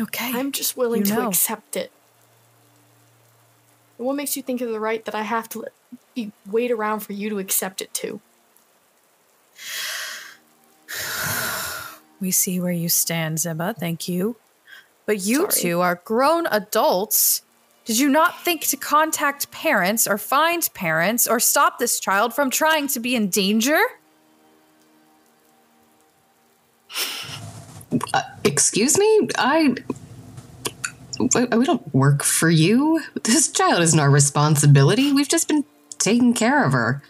Okay. 0.00 0.32
I'm 0.34 0.50
just 0.50 0.76
willing 0.76 1.02
You 1.02 1.06
to 1.06 1.14
know. 1.14 1.28
accept 1.28 1.76
it. 1.76 1.92
And 3.98 4.06
what 4.06 4.16
makes 4.16 4.36
you 4.36 4.42
think 4.42 4.60
of 4.60 4.70
the 4.70 4.80
right 4.80 5.04
that 5.04 5.14
I 5.14 5.22
have 5.22 5.48
to 5.50 5.60
let 5.60 5.72
you 6.14 6.32
wait 6.50 6.70
around 6.70 7.00
for 7.00 7.12
you 7.12 7.30
to 7.30 7.38
accept 7.38 7.80
it 7.80 7.92
too? 7.94 8.20
We 12.20 12.30
see 12.30 12.60
where 12.60 12.72
you 12.72 12.88
stand, 12.88 13.40
Ziba. 13.40 13.74
Thank 13.78 14.08
you. 14.08 14.36
But 15.06 15.20
you 15.20 15.50
Sorry. 15.50 15.52
two 15.52 15.80
are 15.80 16.00
grown 16.04 16.46
adults. 16.46 17.42
Did 17.84 17.98
you 17.98 18.08
not 18.08 18.40
think 18.42 18.62
to 18.68 18.76
contact 18.76 19.50
parents 19.50 20.06
or 20.06 20.16
find 20.16 20.66
parents 20.72 21.28
or 21.28 21.38
stop 21.38 21.78
this 21.78 22.00
child 22.00 22.32
from 22.34 22.48
trying 22.48 22.86
to 22.88 23.00
be 23.00 23.14
in 23.14 23.28
danger? 23.28 23.78
Uh, 28.14 28.22
excuse 28.44 28.98
me? 28.98 29.28
I. 29.36 29.74
We 31.18 31.64
don't 31.64 31.94
work 31.94 32.22
for 32.22 32.50
you. 32.50 33.02
This 33.22 33.50
child 33.50 33.82
isn't 33.82 33.98
our 33.98 34.10
responsibility. 34.10 35.12
We've 35.12 35.28
just 35.28 35.48
been 35.48 35.64
taking 35.98 36.34
care 36.34 36.64
of 36.64 36.72
her. 36.72 37.02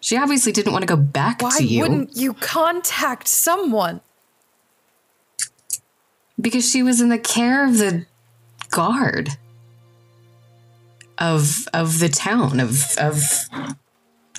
She 0.00 0.16
obviously 0.16 0.52
didn't 0.52 0.72
want 0.72 0.82
to 0.82 0.86
go 0.86 0.96
back 0.96 1.40
Why 1.40 1.58
to 1.58 1.64
you 1.64 1.82
Why 1.82 1.88
wouldn't 1.88 2.16
you 2.16 2.34
contact 2.34 3.28
someone? 3.28 4.00
because 6.40 6.68
she 6.68 6.82
was 6.82 7.00
in 7.00 7.08
the 7.08 7.18
care 7.18 7.66
of 7.66 7.78
the 7.78 8.06
guard 8.70 9.30
of 11.18 11.68
of 11.72 12.00
the 12.00 12.08
town 12.08 12.60
of 12.60 12.96
of 12.98 13.22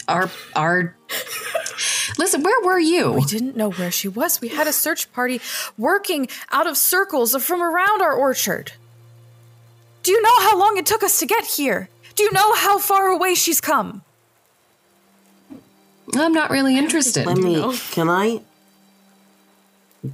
our 0.07 0.29
our. 0.55 0.95
Listen, 2.17 2.43
where 2.43 2.63
were 2.63 2.79
you? 2.79 3.13
We 3.13 3.25
didn't 3.25 3.57
know 3.57 3.71
where 3.71 3.91
she 3.91 4.07
was. 4.07 4.39
We 4.39 4.49
had 4.49 4.67
a 4.67 4.73
search 4.73 5.11
party 5.13 5.41
working 5.77 6.27
out 6.51 6.67
of 6.67 6.77
circles 6.77 7.35
from 7.43 7.61
around 7.61 8.01
our 8.01 8.13
orchard. 8.13 8.73
Do 10.05 10.11
you 10.11 10.21
know 10.21 10.39
how 10.41 10.55
long 10.55 10.77
it 10.77 10.85
took 10.85 11.01
us 11.01 11.17
to 11.17 11.25
get 11.25 11.45
here? 11.45 11.89
Do 12.13 12.21
you 12.21 12.31
know 12.31 12.53
how 12.53 12.77
far 12.77 13.07
away 13.07 13.33
she's 13.33 13.59
come? 13.59 14.03
I'm 16.13 16.31
not 16.31 16.51
really 16.51 16.77
interested. 16.77 17.25
Let 17.25 17.39
me. 17.39 17.55
know. 17.55 17.73
Can 17.89 18.07
I? 18.07 18.41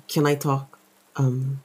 Can 0.07 0.25
I 0.25 0.35
talk? 0.35 0.79
Um. 1.17 1.59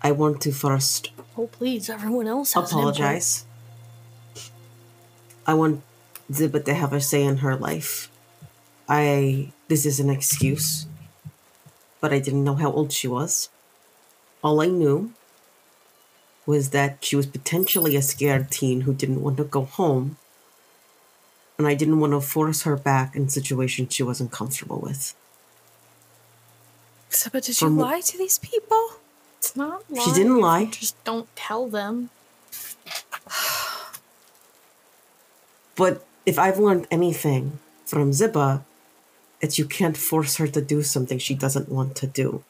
I 0.00 0.12
want 0.12 0.40
to 0.40 0.52
first 0.52 1.10
Oh, 1.36 1.48
please, 1.48 1.90
everyone 1.90 2.26
else 2.26 2.54
has 2.54 2.72
an 2.72 2.78
apologize. 2.78 3.44
I 5.46 5.52
want 5.52 5.82
Ziba 6.32 6.60
to 6.60 6.72
have 6.72 6.94
a 6.94 7.00
say 7.02 7.22
in 7.22 7.44
her 7.44 7.56
life. 7.56 8.10
I. 8.88 9.52
This 9.68 9.84
is 9.84 10.00
an 10.00 10.08
excuse. 10.08 10.86
But 12.00 12.14
I 12.14 12.20
didn't 12.20 12.42
know 12.42 12.54
how 12.54 12.72
old 12.72 12.90
she 12.90 13.06
was. 13.06 13.50
All 14.42 14.62
I 14.62 14.68
knew 14.68 15.12
was 16.46 16.70
that 16.70 17.04
she 17.04 17.16
was 17.16 17.26
potentially 17.26 17.96
a 17.96 18.02
scared 18.02 18.50
teen 18.50 18.82
who 18.82 18.94
didn't 18.94 19.22
want 19.22 19.36
to 19.36 19.44
go 19.44 19.64
home. 19.64 20.16
And 21.58 21.66
I 21.66 21.74
didn't 21.74 22.00
want 22.00 22.12
to 22.12 22.20
force 22.20 22.62
her 22.62 22.76
back 22.76 23.14
in 23.14 23.28
situations 23.28 23.94
she 23.94 24.02
wasn't 24.02 24.32
comfortable 24.32 24.80
with. 24.80 25.14
So, 27.08 27.30
but 27.32 27.44
did 27.44 27.60
you 27.60 27.68
From- 27.68 27.78
lie 27.78 28.00
to 28.00 28.18
these 28.18 28.38
people? 28.38 28.94
It's 29.38 29.54
not 29.56 29.82
She 30.04 30.12
didn't 30.12 30.40
lie. 30.40 30.66
Just 30.66 31.02
don't 31.04 31.28
tell 31.36 31.68
them. 31.68 32.10
But 35.74 36.04
if 36.26 36.38
I've 36.38 36.58
learned 36.58 36.86
anything 36.90 37.58
from 37.86 38.12
Ziba, 38.12 38.62
it's 39.40 39.58
you 39.58 39.64
can't 39.64 39.96
force 39.96 40.36
her 40.36 40.46
to 40.46 40.60
do 40.60 40.82
something 40.82 41.18
she 41.18 41.34
doesn't 41.34 41.70
want 41.70 41.96
to 41.96 42.06
do. 42.06 42.44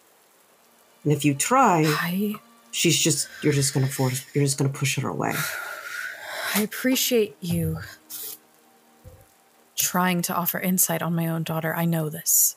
And 1.04 1.12
if 1.12 1.24
you 1.24 1.32
try, 1.34 1.84
I 1.86 2.34
she's 2.72 2.98
just 2.98 3.28
you're 3.42 3.52
just 3.52 3.72
gonna 3.72 3.86
force 3.86 4.26
you're 4.34 4.42
just 4.42 4.58
gonna 4.58 4.70
push 4.70 4.98
her 4.98 5.08
away. 5.08 5.34
I 6.54 6.62
appreciate 6.62 7.36
you 7.40 7.78
trying 9.76 10.22
to 10.22 10.34
offer 10.34 10.58
insight 10.58 11.02
on 11.02 11.14
my 11.14 11.28
own 11.28 11.44
daughter. 11.44 11.74
I 11.74 11.84
know 11.84 12.08
this. 12.08 12.56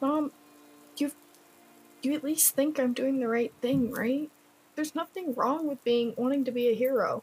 Mom, 0.00 0.32
you 0.96 1.12
you 2.02 2.14
at 2.14 2.24
least 2.24 2.54
think 2.54 2.78
I'm 2.78 2.92
doing 2.92 3.20
the 3.20 3.28
right 3.28 3.52
thing, 3.60 3.90
right? 3.90 4.30
There's 4.74 4.94
nothing 4.94 5.34
wrong 5.34 5.66
with 5.66 5.82
being 5.84 6.14
wanting 6.16 6.44
to 6.44 6.52
be 6.52 6.68
a 6.68 6.74
hero. 6.74 7.22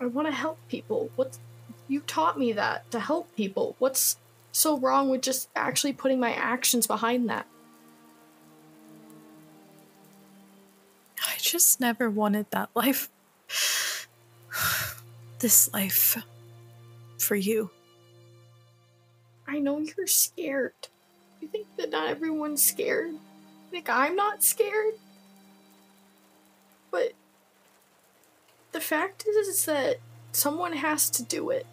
I 0.00 0.06
want 0.06 0.28
to 0.28 0.32
help 0.32 0.58
people. 0.68 1.10
What's 1.16 1.38
you 1.92 2.00
taught 2.00 2.38
me 2.38 2.52
that 2.52 2.90
to 2.90 2.98
help 2.98 3.36
people. 3.36 3.76
What's 3.78 4.16
so 4.50 4.78
wrong 4.78 5.10
with 5.10 5.20
just 5.20 5.50
actually 5.54 5.92
putting 5.92 6.18
my 6.18 6.32
actions 6.32 6.86
behind 6.86 7.28
that? 7.28 7.46
I 11.20 11.34
just 11.38 11.80
never 11.80 12.08
wanted 12.08 12.46
that 12.50 12.70
life. 12.74 13.10
This 15.40 15.70
life 15.74 16.16
for 17.18 17.34
you. 17.34 17.70
I 19.46 19.58
know 19.58 19.78
you're 19.78 20.06
scared. 20.06 20.72
You 21.42 21.48
think 21.48 21.66
that 21.76 21.90
not 21.90 22.08
everyone's 22.08 22.62
scared? 22.62 23.10
You 23.10 23.18
think 23.70 23.90
I'm 23.90 24.16
not 24.16 24.42
scared? 24.42 24.94
But 26.90 27.12
the 28.72 28.80
fact 28.80 29.26
is, 29.26 29.46
is 29.46 29.64
that 29.66 29.98
someone 30.32 30.72
has 30.72 31.10
to 31.10 31.22
do 31.22 31.50
it. 31.50 31.66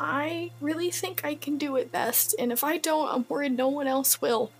I 0.00 0.50
really 0.60 0.90
think 0.90 1.24
I 1.24 1.34
can 1.34 1.58
do 1.58 1.76
it 1.76 1.92
best, 1.92 2.34
and 2.38 2.52
if 2.52 2.64
I 2.64 2.78
don't, 2.78 3.08
I'm 3.08 3.26
worried 3.28 3.56
no 3.56 3.68
one 3.68 3.86
else 3.86 4.20
will. 4.20 4.50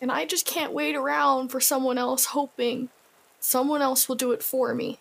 And 0.00 0.12
I 0.12 0.24
just 0.24 0.46
can't 0.46 0.72
wait 0.72 0.94
around 0.94 1.48
for 1.48 1.60
someone 1.60 1.98
else 1.98 2.26
hoping 2.26 2.90
someone 3.40 3.82
else 3.82 4.08
will 4.08 4.16
do 4.16 4.32
it 4.32 4.42
for 4.42 4.74
me. 4.74 4.98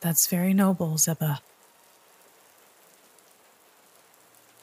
That's 0.00 0.26
very 0.26 0.52
noble, 0.52 0.98
Ziba. 0.98 1.40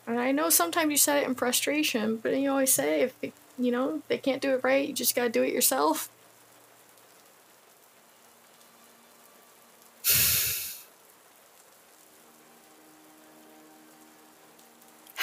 And 0.06 0.20
I 0.20 0.32
know 0.32 0.50
sometimes 0.50 0.92
you 0.92 0.98
said 0.98 1.24
it 1.24 1.28
in 1.28 1.36
frustration, 1.36 2.18
but 2.18 2.36
you 2.38 2.50
always 2.50 2.74
say 2.74 3.02
if 3.02 3.16
it, 3.22 3.34
you 3.58 3.72
know 3.72 4.02
they 4.08 4.18
can't 4.18 4.42
do 4.42 4.54
it 4.54 4.64
right, 4.64 4.88
you 4.88 4.94
just 4.94 5.16
gotta 5.16 5.30
do 5.30 5.44
it 5.44 5.54
yourself. 5.54 6.10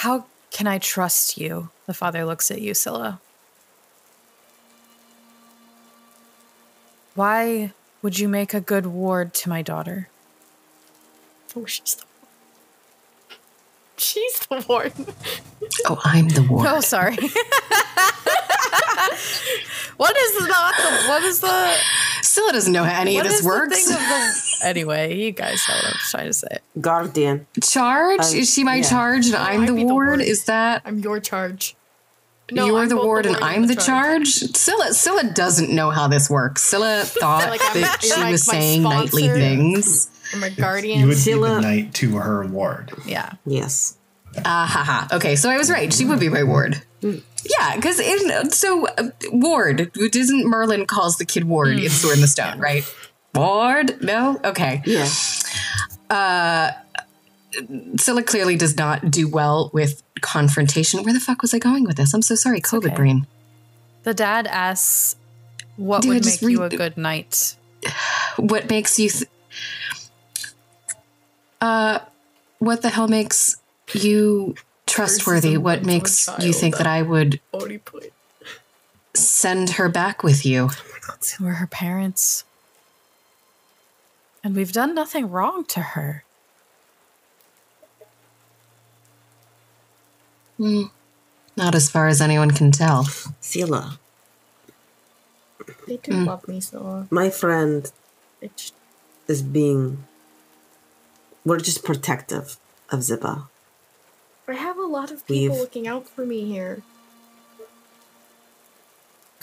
How 0.07 0.25
can 0.51 0.67
I 0.67 0.77
trust 0.77 1.37
you? 1.37 1.69
The 1.85 1.93
father 1.93 2.23
looks 2.23 2.49
at 2.49 2.61
you, 2.61 2.73
Scylla. 2.73 3.19
Why 7.13 7.73
would 8.01 8.17
you 8.17 8.29
make 8.29 8.53
a 8.53 8.61
good 8.61 8.85
ward 8.85 9.33
to 9.33 9.49
my 9.49 9.61
daughter? 9.61 10.07
Oh, 11.57 11.65
she's 11.65 11.95
the 11.95 12.05
She's 13.97 14.39
the 14.47 14.65
warden. 14.69 15.07
Oh, 15.87 15.99
I'm 16.05 16.29
the 16.29 16.39
oh, 16.49 16.53
ward. 16.53 16.67
Oh, 16.69 16.79
sorry. 16.79 17.17
what 19.97 20.15
is 20.17 20.33
the, 20.47 20.53
what 21.07 21.23
is 21.23 21.39
the 21.41 21.75
Scylla 22.21 22.51
doesn't 22.53 22.73
know 22.73 22.83
how 22.83 23.01
any 23.01 23.15
what 23.15 23.25
of 23.25 23.31
this 23.31 23.39
is 23.39 23.45
the 23.45 23.49
works. 23.49 23.85
thing 23.85 23.95
of 23.95 24.01
the- 24.01 24.41
anyway, 24.67 25.15
you 25.15 25.31
guys 25.31 25.61
know 25.67 25.75
what 25.75 25.85
I'm 25.85 25.99
trying 26.09 26.25
to 26.27 26.33
say. 26.33 26.57
Guardian. 26.79 27.47
charge? 27.63 28.19
Um, 28.21 28.35
is 28.35 28.53
she 28.53 28.63
my 28.63 28.75
yeah. 28.75 28.83
charge 28.83 29.27
and 29.27 29.35
I'm 29.35 29.65
the 29.65 29.73
be 29.73 29.83
the 29.83 29.93
ward? 29.93 30.07
ward. 30.07 30.21
Is 30.21 30.45
that 30.45 30.81
I'm 30.85 30.99
your 30.99 31.19
charge. 31.19 31.75
you're 32.51 32.79
I'm 32.79 32.89
the 32.89 32.95
both 32.95 33.05
ward 33.05 33.25
and 33.25 33.35
I'm 33.37 33.67
the 33.67 33.75
charge? 33.75 34.27
Scylla 34.29 34.93
Scylla 34.93 35.25
doesn't 35.33 35.69
know 35.73 35.89
how 35.91 36.07
this 36.07 36.29
works. 36.29 36.61
Scylla 36.63 37.01
thought 37.05 37.49
Like 37.49 37.61
I'm- 37.61 37.81
that 37.81 38.01
she 38.01 38.11
like 38.19 38.31
was 38.31 38.47
my 38.47 38.53
saying 38.53 38.83
nightly 38.83 39.27
things. 39.29 40.09
I'm 40.33 40.43
a 40.43 40.49
guardian. 40.49 40.99
You 40.99 41.05
guardian. 41.07 41.39
would 41.39 41.49
be 41.55 41.55
the 41.55 41.61
knight 41.61 41.93
to 41.95 42.17
her 42.17 42.45
ward. 42.45 42.91
Yeah. 43.05 43.33
Yes. 43.45 43.97
Ah 44.45 44.67
ha 44.69 44.83
ha. 44.83 45.07
Okay, 45.17 45.35
so 45.35 45.49
I 45.49 45.57
was 45.57 45.71
right. 45.71 45.91
She 45.91 46.05
would 46.05 46.19
be 46.19 46.29
my 46.29 46.43
ward. 46.43 46.81
Yeah, 47.49 47.75
because 47.75 48.01
so 48.57 48.87
uh, 48.87 49.09
ward 49.31 49.91
isn't 49.97 50.45
Merlin 50.45 50.85
calls 50.85 51.17
the 51.17 51.25
kid 51.25 51.45
ward 51.45 51.69
in 51.69 51.89
Sword 51.89 52.15
in 52.15 52.21
the 52.21 52.27
Stone, 52.27 52.59
right? 52.59 52.83
Ward? 53.33 54.01
No. 54.03 54.39
Okay. 54.43 54.81
Yeah. 54.85 55.05
Scylla 57.97 58.23
clearly 58.23 58.55
does 58.55 58.77
not 58.77 59.09
do 59.09 59.27
well 59.27 59.69
with 59.73 60.03
confrontation. 60.21 61.03
Where 61.03 61.13
the 61.13 61.19
fuck 61.19 61.41
was 61.41 61.53
I 61.53 61.59
going 61.59 61.83
with 61.83 61.97
this? 61.97 62.13
I'm 62.13 62.21
so 62.21 62.35
sorry. 62.35 62.61
COVID 62.61 62.87
okay. 62.87 62.95
brain. 62.95 63.27
The 64.03 64.13
dad 64.13 64.47
asks, 64.47 65.15
"What 65.75 66.01
Dude, 66.01 66.13
would 66.13 66.25
make 66.25 66.41
you 66.41 66.63
a 66.63 66.69
good 66.69 66.97
knight?" 66.97 67.55
What 68.37 68.69
makes 68.69 68.99
you? 68.99 69.09
Th- 69.09 69.29
uh, 71.61 71.99
what 72.59 72.81
the 72.81 72.89
hell 72.89 73.07
makes 73.07 73.57
you 73.93 74.55
trustworthy? 74.97 75.57
What 75.57 75.83
makes 75.83 76.27
you 76.39 76.51
think 76.53 76.77
that 76.77 76.87
I 76.87 77.01
would 77.03 77.39
send 79.13 79.71
her 79.71 79.89
back 79.89 80.23
with 80.23 80.45
you? 80.45 80.69
We're 81.39 81.53
her 81.53 81.67
parents, 81.67 82.43
and 84.43 84.55
we've 84.55 84.71
done 84.71 84.93
nothing 84.95 85.29
wrong 85.29 85.65
to 85.65 85.79
her. 85.81 86.23
Not 90.59 91.75
as 91.75 91.89
far 91.89 92.07
as 92.07 92.19
anyone 92.21 92.51
can 92.51 92.71
tell. 92.71 93.05
Scylla. 93.41 93.99
They 95.87 95.97
do 95.97 96.11
Mm. 96.11 96.25
love 96.25 96.47
me 96.47 96.59
so. 96.59 97.07
My 97.09 97.29
friend 97.29 97.91
It's 98.41 98.71
is 99.27 99.41
being. 99.41 100.05
We're 101.45 101.59
just 101.59 101.83
protective 101.83 102.57
of 102.89 103.03
Ziba. 103.03 103.47
I 104.47 104.53
have 104.53 104.77
a 104.77 104.83
lot 104.85 105.11
of 105.11 105.25
people 105.27 105.55
We've- 105.55 105.59
looking 105.61 105.87
out 105.87 106.07
for 106.07 106.25
me 106.25 106.45
here. 106.45 106.81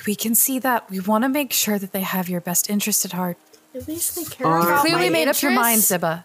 We 0.07 0.15
can 0.15 0.35
see 0.35 0.59
that. 0.59 0.91
We 0.91 1.01
want 1.01 1.25
to 1.25 1.29
make 1.29 1.53
sure 1.53 1.79
that 1.79 1.93
they 1.93 2.01
have 2.03 2.29
your 2.29 2.41
best 2.41 2.69
interest 2.69 3.05
at 3.05 3.13
heart. 3.13 3.37
At 3.75 3.89
least 3.89 4.17
they 4.17 4.25
care 4.25 4.47
Are- 4.47 4.61
about 4.63 4.81
Clearly 4.83 5.05
my 5.05 5.11
made 5.11 5.29
up 5.29 5.41
your 5.41 5.51
mind, 5.53 5.77
interests. 5.83 5.89
Ziba. 5.89 6.25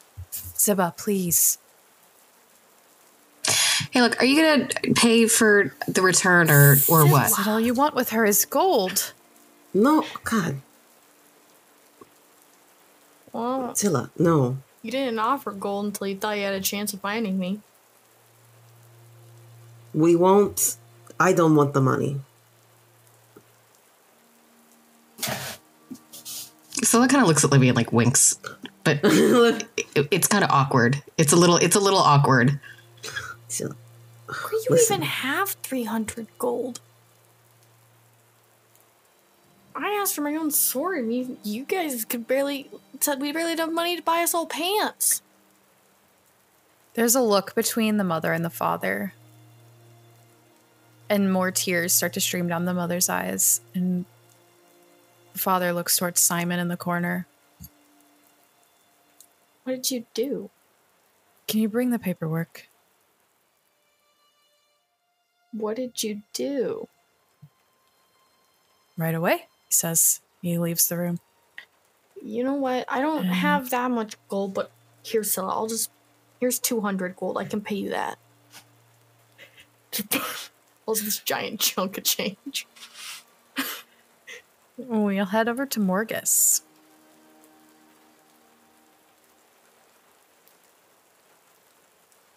Ziba, 0.57 0.93
please. 0.97 1.57
Hey, 3.91 4.01
look, 4.01 4.21
are 4.21 4.25
you 4.25 4.41
gonna 4.41 4.67
pay 4.95 5.27
for 5.27 5.73
the 5.87 6.01
return 6.01 6.51
or 6.51 6.77
or 6.89 7.05
what? 7.07 7.47
All 7.47 7.59
you 7.59 7.73
want 7.73 7.95
with 7.95 8.09
her 8.09 8.25
is 8.25 8.45
gold. 8.45 9.13
No, 9.73 10.05
God. 10.23 10.61
Well, 13.31 13.73
Scylla, 13.75 14.09
no. 14.17 14.57
you 14.81 14.91
didn't 14.91 15.19
offer 15.19 15.51
gold 15.51 15.85
until 15.85 16.07
you 16.07 16.17
thought 16.17 16.37
you 16.37 16.43
had 16.43 16.53
a 16.53 16.61
chance 16.61 16.93
of 16.93 16.99
finding 17.01 17.39
me. 17.39 17.61
We 19.93 20.15
won't. 20.15 20.77
I 21.19 21.33
don't 21.33 21.55
want 21.55 21.73
the 21.73 21.81
money. 21.81 22.21
Scylla 26.83 27.07
kind 27.07 27.21
of 27.21 27.27
looks 27.27 27.43
at 27.43 27.51
Livy 27.51 27.67
and 27.67 27.75
like 27.75 27.91
winks, 27.91 28.39
but 28.83 28.99
it, 29.03 29.67
it's 30.11 30.27
kind 30.27 30.43
of 30.43 30.49
awkward. 30.49 31.03
It's 31.17 31.33
a 31.33 31.35
little, 31.35 31.57
it's 31.57 31.75
a 31.75 31.79
little 31.79 31.99
awkward. 31.99 32.59
Scylla. 33.47 33.75
Where 34.27 34.37
do 34.51 34.57
you 34.57 34.65
Listen. 34.69 34.95
even 34.97 35.07
have 35.07 35.49
300 35.63 36.27
gold? 36.37 36.79
I 39.75 39.91
asked 40.01 40.15
for 40.15 40.21
my 40.21 40.35
own 40.35 40.51
sword, 40.51 40.99
and 40.99 41.13
you, 41.13 41.37
you 41.43 41.63
guys 41.63 42.05
could 42.05 42.27
barely 42.27 42.69
said 42.99 43.21
we 43.21 43.31
barely 43.31 43.55
have 43.55 43.71
money 43.71 43.95
to 43.95 44.01
buy 44.03 44.21
us 44.21 44.33
all 44.33 44.45
pants. 44.45 45.21
There's 46.95 47.15
a 47.15 47.21
look 47.21 47.55
between 47.55 47.97
the 47.97 48.03
mother 48.03 48.33
and 48.33 48.43
the 48.43 48.49
father. 48.49 49.13
And 51.09 51.33
more 51.33 51.49
tears 51.51 51.93
start 51.93 52.13
to 52.13 52.21
stream 52.21 52.47
down 52.47 52.65
the 52.65 52.73
mother's 52.73 53.09
eyes. 53.09 53.61
And 53.73 54.05
the 55.33 55.39
father 55.39 55.73
looks 55.73 55.97
towards 55.97 56.19
Simon 56.19 56.59
in 56.59 56.67
the 56.67 56.77
corner. 56.77 57.25
What 59.63 59.73
did 59.75 59.91
you 59.91 60.05
do? 60.13 60.49
Can 61.47 61.59
you 61.61 61.69
bring 61.69 61.89
the 61.89 61.97
paperwork? 61.99 62.67
What 65.51 65.77
did 65.77 66.03
you 66.03 66.21
do? 66.33 66.87
Right 68.97 69.15
away, 69.15 69.47
he 69.67 69.73
says. 69.73 70.21
He 70.41 70.57
leaves 70.59 70.87
the 70.87 70.97
room. 70.97 71.19
You 72.23 72.43
know 72.43 72.53
what? 72.53 72.85
I 72.87 73.01
don't 73.01 73.19
Um. 73.25 73.33
have 73.33 73.69
that 73.71 73.89
much 73.89 74.15
gold, 74.27 74.53
but 74.53 74.69
here's. 75.03 75.37
I'll 75.37 75.67
just 75.67 75.89
here's 76.39 76.59
200 76.59 77.15
gold. 77.15 77.37
I 77.37 77.45
can 77.45 77.61
pay 77.61 77.75
you 77.75 77.89
that. 77.89 78.19
This 80.95 81.19
giant 81.19 81.59
chunk 81.59 81.97
of 81.97 82.03
change. 82.03 82.65
We'll 84.77 85.25
head 85.25 85.47
over 85.47 85.65
to 85.65 85.79
Morgus. 85.79 86.61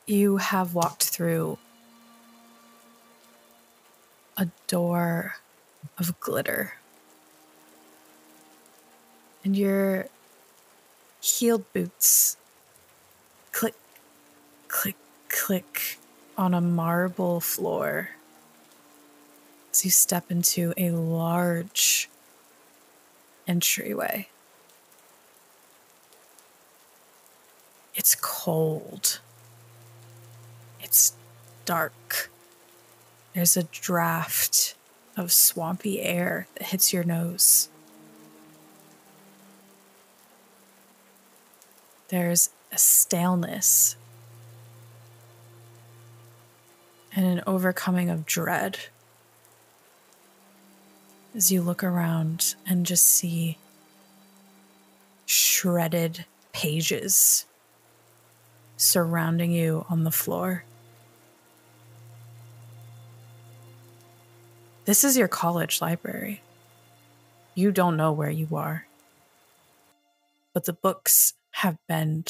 You 0.07 0.37
have 0.39 0.75
walked 0.75 1.05
through 1.05 1.59
a 4.37 4.49
door 4.67 5.37
of 5.99 6.19
glitter. 6.21 6.75
And 9.45 9.57
your 9.57 10.09
heeled 11.21 11.73
boots 11.73 12.37
click, 13.53 13.75
click, 14.69 14.97
click 15.29 15.99
on 16.37 16.55
a 16.55 16.61
marble 16.61 17.41
floor 17.41 18.11
as 19.73 19.85
you 19.85 19.91
step 19.91 20.31
into 20.31 20.75
a 20.77 20.91
large 20.91 22.11
entryway. 23.49 24.29
It's 27.95 28.15
cold. 28.15 29.21
It's 30.81 31.15
dark. 31.65 32.31
There's 33.35 33.57
a 33.57 33.63
draft 33.65 34.75
of 35.17 35.33
swampy 35.33 36.01
air 36.01 36.47
that 36.55 36.69
hits 36.69 36.93
your 36.93 37.05
nose. 37.05 37.69
There's 42.09 42.51
a 42.71 42.77
staleness 42.79 43.97
and 47.15 47.27
an 47.27 47.43
overcoming 47.47 48.11
of 48.11 48.27
dread 48.27 48.79
as 51.35 51.51
you 51.51 51.63
look 51.63 51.83
around 51.83 52.55
and 52.67 52.85
just 52.85 53.07
see 53.07 53.57
shredded 55.27 56.25
pages 56.53 57.47
surrounding 58.77 59.53
you 59.53 59.87
on 59.89 60.05
the 60.05 60.11
floor. 60.11 60.65
This 64.85 65.05
is 65.05 65.17
your 65.17 65.29
college 65.29 65.81
library. 65.81 66.43
You 67.55 67.71
don't 67.71 67.97
know 67.97 68.13
where 68.13 68.31
you 68.31 68.49
are, 68.53 68.87
but 70.53 70.65
the 70.65 70.73
books 70.73 71.35
have 71.53 71.79
been 71.87 72.25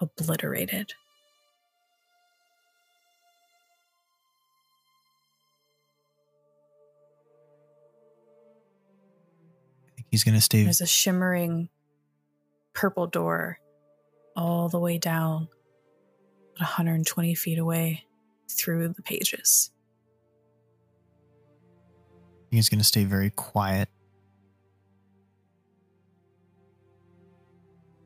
obliterated. 0.00 0.94
He's 10.14 10.22
gonna 10.22 10.40
stay. 10.40 10.62
There's 10.62 10.80
a 10.80 10.86
shimmering 10.86 11.70
purple 12.72 13.08
door 13.08 13.58
all 14.36 14.68
the 14.68 14.78
way 14.78 14.96
down 14.96 15.48
120 16.58 17.34
feet 17.34 17.58
away 17.58 18.04
through 18.48 18.90
the 18.90 19.02
pages. 19.02 19.72
He's 22.52 22.68
going 22.68 22.78
to 22.78 22.84
stay 22.84 23.02
very 23.02 23.30
quiet. 23.30 23.88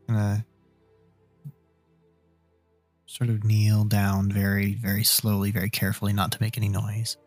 Gonna 0.08 0.46
sort 3.04 3.28
of 3.28 3.44
kneel 3.44 3.84
down 3.84 4.32
very, 4.32 4.76
very 4.76 5.04
slowly, 5.04 5.50
very 5.50 5.68
carefully, 5.68 6.14
not 6.14 6.32
to 6.32 6.38
make 6.40 6.56
any 6.56 6.70
noise. 6.70 7.18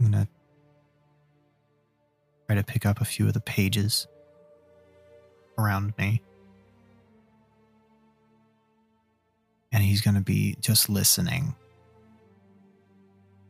I'm 0.00 0.10
gonna 0.10 0.28
try 2.46 2.56
to 2.56 2.62
pick 2.62 2.86
up 2.86 3.00
a 3.00 3.04
few 3.04 3.26
of 3.26 3.32
the 3.32 3.40
pages 3.40 4.06
around 5.58 5.94
me. 5.98 6.22
And 9.72 9.82
he's 9.82 10.00
gonna 10.00 10.20
be 10.20 10.56
just 10.60 10.88
listening. 10.88 11.54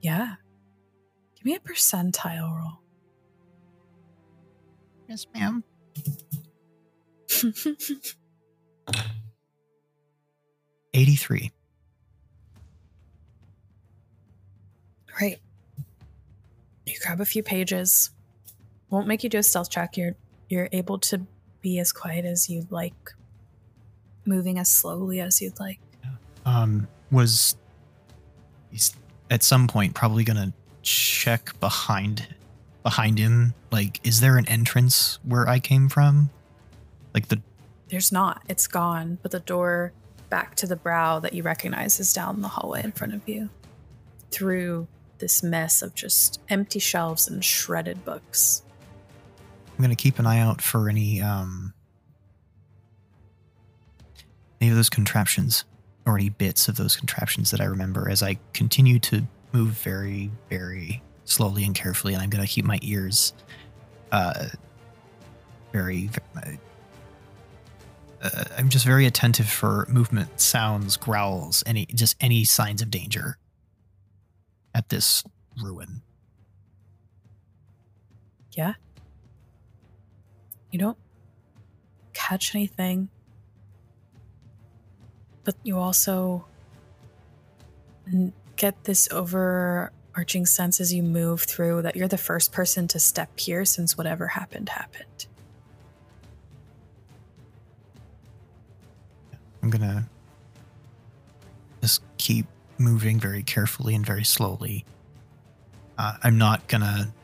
Yeah. 0.00 0.34
Give 1.36 1.44
me 1.44 1.54
a 1.54 1.60
percentile 1.60 2.56
roll. 2.56 2.80
Yes, 5.08 5.26
ma'am. 5.34 5.64
83. 10.94 11.50
right. 15.20 15.38
You 16.86 16.94
grab 17.02 17.20
a 17.20 17.24
few 17.24 17.42
pages. 17.42 18.10
Won't 18.90 19.06
make 19.06 19.24
you 19.24 19.30
do 19.30 19.38
a 19.38 19.42
stealth 19.42 19.70
check. 19.70 19.96
You're 19.96 20.14
you're 20.48 20.68
able 20.72 20.98
to 20.98 21.26
be 21.60 21.78
as 21.78 21.92
quiet 21.92 22.24
as 22.24 22.48
you'd 22.50 22.70
like, 22.70 23.12
moving 24.24 24.58
as 24.58 24.70
slowly 24.70 25.20
as 25.20 25.40
you'd 25.40 25.58
like. 25.58 25.80
um, 26.46 26.86
was 27.10 27.56
he's 28.70 28.94
at 29.30 29.42
some 29.42 29.66
point 29.66 29.94
probably 29.94 30.24
gonna 30.24 30.52
check 30.82 31.58
behind 31.60 32.26
behind 32.82 33.18
him. 33.18 33.54
Like, 33.72 34.00
is 34.06 34.20
there 34.20 34.36
an 34.36 34.46
entrance 34.48 35.18
where 35.24 35.48
I 35.48 35.58
came 35.58 35.88
from? 35.88 36.30
Like 37.12 37.28
the 37.28 37.40
There's 37.88 38.12
not. 38.12 38.42
It's 38.48 38.66
gone, 38.66 39.18
but 39.22 39.30
the 39.30 39.40
door 39.40 39.92
back 40.28 40.54
to 40.56 40.66
the 40.66 40.76
brow 40.76 41.18
that 41.20 41.32
you 41.32 41.42
recognize 41.42 41.98
is 41.98 42.12
down 42.12 42.42
the 42.42 42.48
hallway 42.48 42.82
in 42.84 42.92
front 42.92 43.14
of 43.14 43.28
you. 43.28 43.48
Through 44.30 44.86
this 45.18 45.42
mess 45.42 45.80
of 45.80 45.94
just 45.94 46.40
empty 46.48 46.78
shelves 46.78 47.28
and 47.28 47.44
shredded 47.44 48.04
books. 48.04 48.62
I'm 49.76 49.82
gonna 49.82 49.96
keep 49.96 50.18
an 50.18 50.26
eye 50.26 50.38
out 50.38 50.60
for 50.60 50.88
any 50.88 51.20
um 51.20 51.74
any 54.60 54.70
of 54.70 54.76
those 54.76 54.90
contraptions 54.90 55.64
or 56.06 56.16
any 56.16 56.28
bits 56.28 56.68
of 56.68 56.76
those 56.76 56.96
contraptions 56.96 57.50
that 57.50 57.60
I 57.60 57.64
remember 57.64 58.08
as 58.08 58.22
I 58.22 58.38
continue 58.52 58.98
to 59.00 59.22
move 59.52 59.70
very, 59.70 60.30
very 60.48 61.02
slowly 61.24 61.64
and 61.64 61.74
carefully, 61.74 62.14
and 62.14 62.22
I'm 62.22 62.30
gonna 62.30 62.46
keep 62.46 62.64
my 62.64 62.78
ears 62.82 63.32
uh 64.12 64.46
very, 65.72 66.08
very 66.34 66.60
uh, 68.22 68.44
I'm 68.56 68.70
just 68.70 68.86
very 68.86 69.06
attentive 69.06 69.48
for 69.48 69.86
movement, 69.90 70.40
sounds, 70.40 70.96
growls, 70.96 71.62
any 71.66 71.86
just 71.86 72.16
any 72.20 72.44
signs 72.44 72.80
of 72.80 72.90
danger 72.90 73.38
at 74.74 74.88
this 74.88 75.24
ruin. 75.62 76.02
Yeah. 78.52 78.74
You 80.74 80.80
don't 80.80 80.98
catch 82.14 82.52
anything, 82.52 83.08
but 85.44 85.54
you 85.62 85.78
also 85.78 86.46
get 88.56 88.82
this 88.82 89.08
overarching 89.12 90.46
sense 90.46 90.80
as 90.80 90.92
you 90.92 91.04
move 91.04 91.42
through 91.42 91.82
that 91.82 91.94
you're 91.94 92.08
the 92.08 92.18
first 92.18 92.50
person 92.50 92.88
to 92.88 92.98
step 92.98 93.38
here 93.38 93.64
since 93.64 93.96
whatever 93.96 94.26
happened 94.26 94.68
happened. 94.68 95.26
I'm 99.62 99.70
gonna 99.70 100.08
just 101.82 102.02
keep 102.18 102.46
moving 102.78 103.20
very 103.20 103.44
carefully 103.44 103.94
and 103.94 104.04
very 104.04 104.24
slowly. 104.24 104.84
Uh, 105.96 106.16
I'm 106.24 106.36
not 106.36 106.66
gonna. 106.66 107.14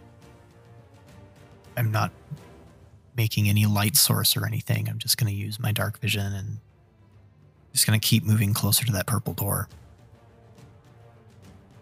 I'm 1.77 1.91
not 1.91 2.13
making 3.21 3.51
any 3.51 3.67
light 3.67 3.97
source 3.97 4.35
or 4.35 4.47
anything. 4.47 4.89
I'm 4.89 4.97
just 4.97 5.19
gonna 5.19 5.31
use 5.31 5.61
my 5.61 5.73
dark 5.73 6.01
vision 6.01 6.33
and 6.33 6.57
just 7.71 7.87
gonna 7.87 7.99
keep 7.99 8.25
moving 8.25 8.55
closer 8.55 8.87
to 8.87 8.93
that 8.93 9.07
purple 9.07 9.35
door. 9.35 9.69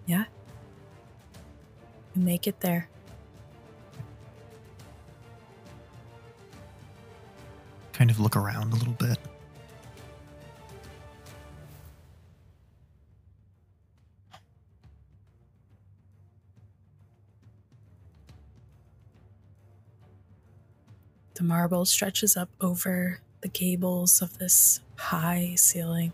Yeah. 0.06 0.24
You 2.16 2.22
make 2.22 2.48
it 2.48 2.58
there. 2.58 2.88
Kind 7.92 8.10
of 8.10 8.18
look 8.18 8.34
around 8.34 8.72
a 8.72 8.76
little 8.76 8.94
bit. 8.94 9.18
The 21.38 21.44
marble 21.44 21.84
stretches 21.84 22.36
up 22.36 22.50
over 22.60 23.20
the 23.42 23.48
gables 23.48 24.22
of 24.22 24.36
this 24.38 24.80
high 24.96 25.54
ceiling. 25.54 26.12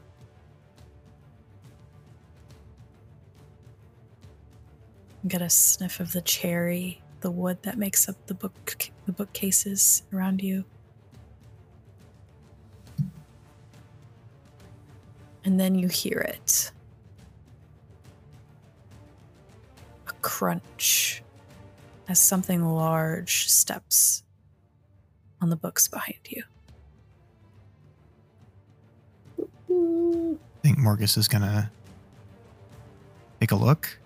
Get 5.27 5.41
a 5.41 5.49
sniff 5.49 5.99
of 5.99 6.13
the 6.13 6.21
cherry, 6.21 7.01
the 7.21 7.31
wood 7.31 7.63
that 7.63 7.79
makes 7.79 8.07
up 8.07 8.17
the 8.27 8.35
book 8.35 8.91
the 9.07 9.13
bookcases 9.13 10.03
around 10.13 10.43
you. 10.43 10.63
And 15.43 15.59
then 15.59 15.75
you 15.75 15.89
hear 15.89 16.19
it. 16.19 16.71
A 20.07 20.13
crunch 20.21 21.23
as 22.09 22.21
something 22.21 22.63
large 22.63 23.49
steps 23.49 24.24
on 25.45 25.51
the 25.51 25.57
books 25.57 25.89
behind 25.89 26.19
you. 26.31 26.43
I 29.39 30.63
think 30.63 30.79
Morgus 30.79 31.19
is 31.19 31.29
gonna 31.29 31.71
take 33.41 33.51
a 33.51 33.57
look 33.57 33.99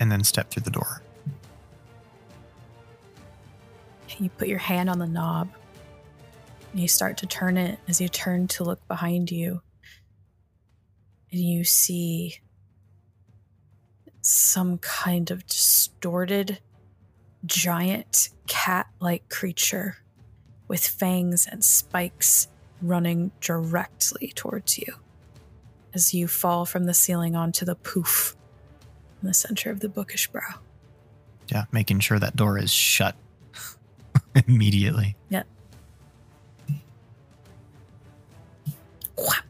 and 0.00 0.10
then 0.10 0.24
step 0.24 0.50
through 0.50 0.62
the 0.62 0.70
door. 0.70 1.02
You 4.16 4.30
put 4.30 4.48
your 4.48 4.58
hand 4.58 4.88
on 4.88 4.98
the 4.98 5.06
knob 5.06 5.50
and 6.72 6.80
you 6.80 6.88
start 6.88 7.18
to 7.18 7.26
turn 7.26 7.58
it 7.58 7.78
as 7.86 8.00
you 8.00 8.08
turn 8.08 8.48
to 8.48 8.64
look 8.64 8.86
behind 8.88 9.30
you. 9.30 9.60
And 11.30 11.40
you 11.42 11.64
see 11.64 12.38
some 14.22 14.78
kind 14.78 15.30
of 15.30 15.46
distorted, 15.46 16.60
giant 17.46 18.30
cat 18.46 18.86
like 19.00 19.28
creature 19.28 19.98
with 20.68 20.86
fangs 20.86 21.46
and 21.46 21.64
spikes 21.64 22.48
running 22.80 23.30
directly 23.40 24.32
towards 24.34 24.78
you 24.78 24.94
as 25.92 26.12
you 26.12 26.26
fall 26.26 26.64
from 26.66 26.84
the 26.84 26.94
ceiling 26.94 27.36
onto 27.36 27.64
the 27.64 27.74
poof 27.76 28.36
in 29.22 29.28
the 29.28 29.34
center 29.34 29.70
of 29.70 29.80
the 29.80 29.88
bookish 29.88 30.28
brow. 30.28 30.60
Yeah, 31.48 31.64
making 31.72 32.00
sure 32.00 32.18
that 32.18 32.34
door 32.36 32.58
is 32.58 32.70
shut 32.70 33.14
immediately. 34.46 35.16
Whap! 39.16 39.44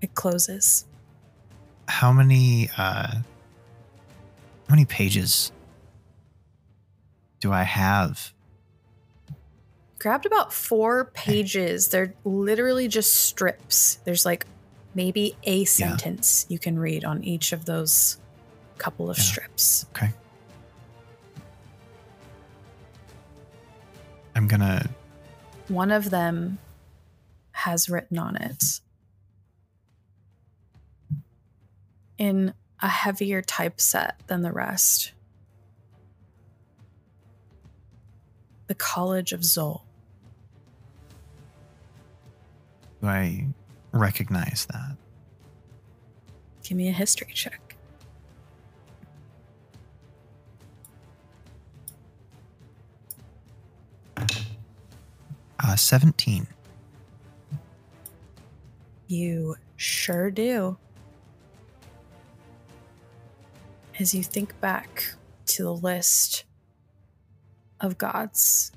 It 0.00 0.14
closes. 0.14 0.86
How 1.88 2.12
many 2.12 2.70
uh 2.76 3.08
how 4.68 4.74
many 4.74 4.84
pages 4.84 5.52
do 7.40 7.52
I 7.52 7.62
have? 7.62 8.32
grabbed 10.00 10.26
about 10.26 10.52
four 10.52 11.06
pages. 11.06 11.88
They're 11.88 12.14
literally 12.24 12.86
just 12.86 13.12
strips. 13.16 13.96
There's 14.04 14.24
like 14.24 14.46
maybe 14.94 15.36
a 15.42 15.64
sentence 15.64 16.46
you 16.48 16.60
can 16.60 16.78
read 16.78 17.04
on 17.04 17.24
each 17.24 17.52
of 17.52 17.64
those 17.64 18.16
couple 18.78 19.10
of 19.10 19.18
Yeah. 19.18 19.24
strips. 19.24 19.86
Okay. 19.90 20.12
I'm 24.36 24.46
gonna 24.46 24.88
One 25.66 25.90
of 25.90 26.10
them 26.10 26.58
has 27.50 27.88
written 27.88 28.18
on 28.20 28.36
it 28.36 28.62
in 32.18 32.54
a 32.80 32.88
heavier 32.88 33.42
typeset 33.42 34.14
than 34.28 34.42
the 34.42 34.52
rest. 34.52 35.10
The 38.68 38.74
College 38.74 39.32
of 39.32 39.40
Zol. 39.40 39.82
do 43.00 43.08
I 43.08 43.46
recognize 43.92 44.66
that. 44.72 44.96
Give 46.62 46.76
me 46.76 46.88
a 46.88 46.92
history 46.92 47.32
check. 47.32 47.76
Uh, 55.60 55.76
17. 55.76 56.46
You 59.06 59.56
sure 59.76 60.30
do. 60.30 60.76
As 63.98 64.14
you 64.14 64.22
think 64.22 64.58
back 64.60 65.04
to 65.46 65.62
the 65.64 65.74
list 65.74 66.44
of 67.80 67.98
gods 67.98 68.72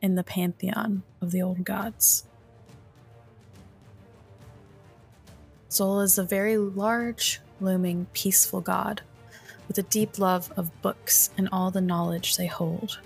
in 0.00 0.14
the 0.14 0.24
pantheon 0.24 1.02
of 1.20 1.30
the 1.30 1.42
old 1.42 1.64
gods, 1.64 2.24
Zol 5.72 6.04
is 6.04 6.18
a 6.18 6.22
very 6.22 6.58
large, 6.58 7.40
looming, 7.58 8.06
peaceful 8.12 8.60
god 8.60 9.00
with 9.68 9.78
a 9.78 9.82
deep 9.84 10.18
love 10.18 10.52
of 10.54 10.82
books 10.82 11.30
and 11.38 11.48
all 11.50 11.70
the 11.70 11.80
knowledge 11.80 12.36
they 12.36 12.46
hold. 12.46 12.98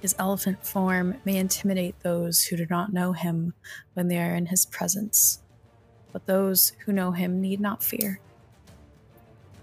His 0.00 0.14
elephant 0.18 0.64
form 0.64 1.16
may 1.26 1.36
intimidate 1.36 2.00
those 2.00 2.44
who 2.44 2.56
do 2.56 2.66
not 2.70 2.94
know 2.94 3.12
him 3.12 3.52
when 3.92 4.08
they 4.08 4.18
are 4.18 4.34
in 4.34 4.46
his 4.46 4.64
presence, 4.64 5.42
but 6.10 6.24
those 6.24 6.72
who 6.86 6.92
know 6.92 7.10
him 7.10 7.42
need 7.42 7.60
not 7.60 7.82
fear. 7.82 8.18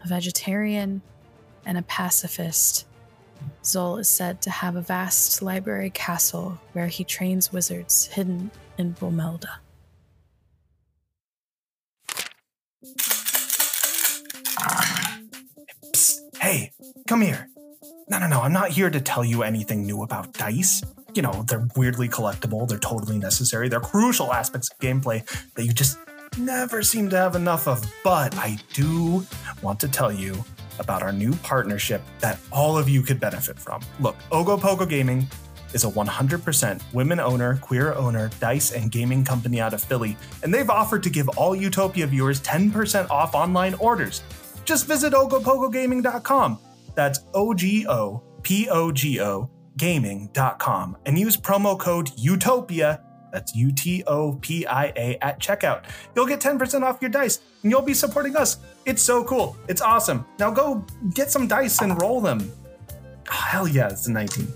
A 0.03 0.07
vegetarian 0.07 1.01
and 1.65 1.75
a 1.75 1.83
pacifist, 1.83 2.85
Zol 3.63 3.99
is 3.99 4.09
said 4.09 4.41
to 4.41 4.49
have 4.49 4.75
a 4.75 4.81
vast 4.81 5.41
library 5.41 5.91
castle 5.91 6.59
where 6.73 6.87
he 6.87 7.03
trains 7.03 7.53
wizards 7.53 8.07
hidden 8.07 8.49
in 8.77 8.95
Bomelda. 8.95 9.57
Psst, 15.93 16.21
hey, 16.41 16.71
come 17.07 17.21
here. 17.21 17.47
No, 18.09 18.19
no, 18.19 18.27
no, 18.27 18.41
I'm 18.41 18.51
not 18.51 18.71
here 18.71 18.89
to 18.89 18.99
tell 18.99 19.23
you 19.23 19.43
anything 19.43 19.83
new 19.83 20.01
about 20.01 20.33
dice. 20.33 20.81
You 21.13 21.21
know, 21.21 21.43
they're 21.47 21.67
weirdly 21.75 22.09
collectible, 22.09 22.67
they're 22.67 22.79
totally 22.79 23.19
necessary, 23.19 23.69
they're 23.69 23.79
crucial 23.79 24.33
aspects 24.33 24.71
of 24.71 24.79
gameplay 24.79 25.23
that 25.53 25.65
you 25.65 25.71
just 25.71 25.99
never 26.37 26.81
seem 26.81 27.09
to 27.09 27.17
have 27.17 27.35
enough 27.35 27.67
of. 27.67 27.85
But 28.03 28.35
I 28.37 28.57
do 28.73 29.25
want 29.61 29.79
to 29.81 29.87
tell 29.87 30.11
you 30.11 30.43
about 30.81 31.01
our 31.01 31.13
new 31.13 31.33
partnership 31.37 32.01
that 32.19 32.37
all 32.51 32.77
of 32.77 32.89
you 32.89 33.01
could 33.01 33.19
benefit 33.19 33.57
from. 33.57 33.81
Look, 34.01 34.17
Ogopogo 34.31 34.89
Gaming 34.89 35.27
is 35.73 35.85
a 35.85 35.89
100% 35.89 36.81
women 36.93 37.19
owner, 37.19 37.55
queer 37.57 37.93
owner, 37.93 38.29
dice 38.41 38.73
and 38.73 38.91
gaming 38.91 39.23
company 39.23 39.61
out 39.61 39.73
of 39.73 39.81
Philly, 39.81 40.17
and 40.43 40.53
they've 40.53 40.69
offered 40.69 41.03
to 41.03 41.09
give 41.09 41.29
all 41.29 41.55
Utopia 41.55 42.05
viewers 42.07 42.41
10% 42.41 43.09
off 43.09 43.33
online 43.33 43.75
orders. 43.75 44.21
Just 44.65 44.87
visit 44.87 45.13
ogopogogaming.com. 45.13 46.59
That's 46.93 47.21
O 47.33 47.53
G 47.53 47.87
O 47.87 48.21
P 48.43 48.67
O 48.69 48.91
G 48.91 49.21
O 49.21 49.49
gaming.com 49.77 50.97
and 51.05 51.17
use 51.17 51.37
promo 51.37 51.79
code 51.79 52.07
UTOPIA. 52.17 53.01
That's 53.31 53.55
U 53.55 53.71
T 53.71 54.03
O 54.07 54.33
P 54.41 54.65
I 54.65 54.87
A 54.95 55.17
at 55.21 55.39
checkout. 55.39 55.83
You'll 56.15 56.27
get 56.27 56.39
10% 56.39 56.83
off 56.83 57.01
your 57.01 57.09
dice 57.09 57.39
and 57.63 57.71
you'll 57.71 57.81
be 57.81 57.93
supporting 57.93 58.35
us. 58.35 58.57
It's 58.85 59.01
so 59.01 59.23
cool. 59.23 59.55
It's 59.67 59.81
awesome. 59.81 60.25
Now 60.39 60.51
go 60.51 60.85
get 61.13 61.31
some 61.31 61.47
dice 61.47 61.81
and 61.81 61.99
roll 62.01 62.21
them. 62.21 62.51
Oh, 63.29 63.31
hell 63.31 63.67
yeah, 63.67 63.89
it's 63.89 64.07
a 64.07 64.11
19. 64.11 64.47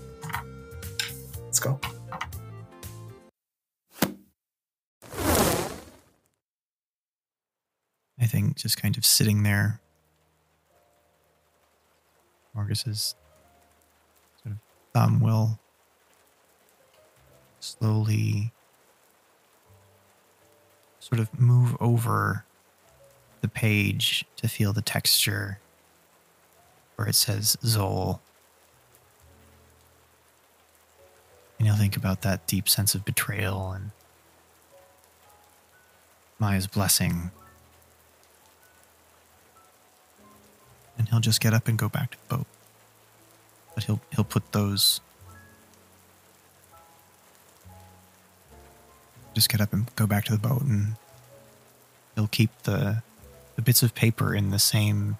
Let's 1.44 1.60
go. 1.60 1.80
I 8.18 8.26
think 8.26 8.56
just 8.56 8.80
kind 8.80 8.96
of 8.98 9.06
sitting 9.06 9.42
there. 9.42 9.80
Morgus's 12.54 13.14
sort 14.42 14.54
of 14.54 14.60
thumb 14.92 15.20
will 15.20 15.60
slowly 17.60 18.52
sort 21.06 21.20
of 21.20 21.38
move 21.38 21.76
over 21.78 22.44
the 23.40 23.46
page 23.46 24.24
to 24.34 24.48
feel 24.48 24.72
the 24.72 24.82
texture 24.82 25.60
where 26.96 27.06
it 27.06 27.14
says 27.14 27.56
Zol. 27.62 28.18
And 31.58 31.68
you'll 31.68 31.76
think 31.76 31.96
about 31.96 32.22
that 32.22 32.48
deep 32.48 32.68
sense 32.68 32.96
of 32.96 33.04
betrayal 33.04 33.70
and 33.70 33.92
Maya's 36.40 36.66
blessing 36.66 37.30
and 40.98 41.08
he'll 41.08 41.20
just 41.20 41.40
get 41.40 41.54
up 41.54 41.68
and 41.68 41.78
go 41.78 41.88
back 41.88 42.10
to 42.10 42.18
the 42.28 42.36
boat. 42.38 42.46
But 43.76 43.84
he'll 43.84 44.00
he'll 44.12 44.24
put 44.24 44.50
those 44.50 45.00
just 49.36 49.50
get 49.50 49.60
up 49.60 49.70
and 49.74 49.94
go 49.96 50.06
back 50.06 50.24
to 50.24 50.32
the 50.32 50.38
boat 50.38 50.62
and 50.62 50.96
he'll 52.14 52.26
keep 52.26 52.50
the 52.62 53.02
the 53.54 53.62
bits 53.62 53.82
of 53.82 53.94
paper 53.94 54.34
in 54.34 54.50
the 54.50 54.58
same 54.58 55.18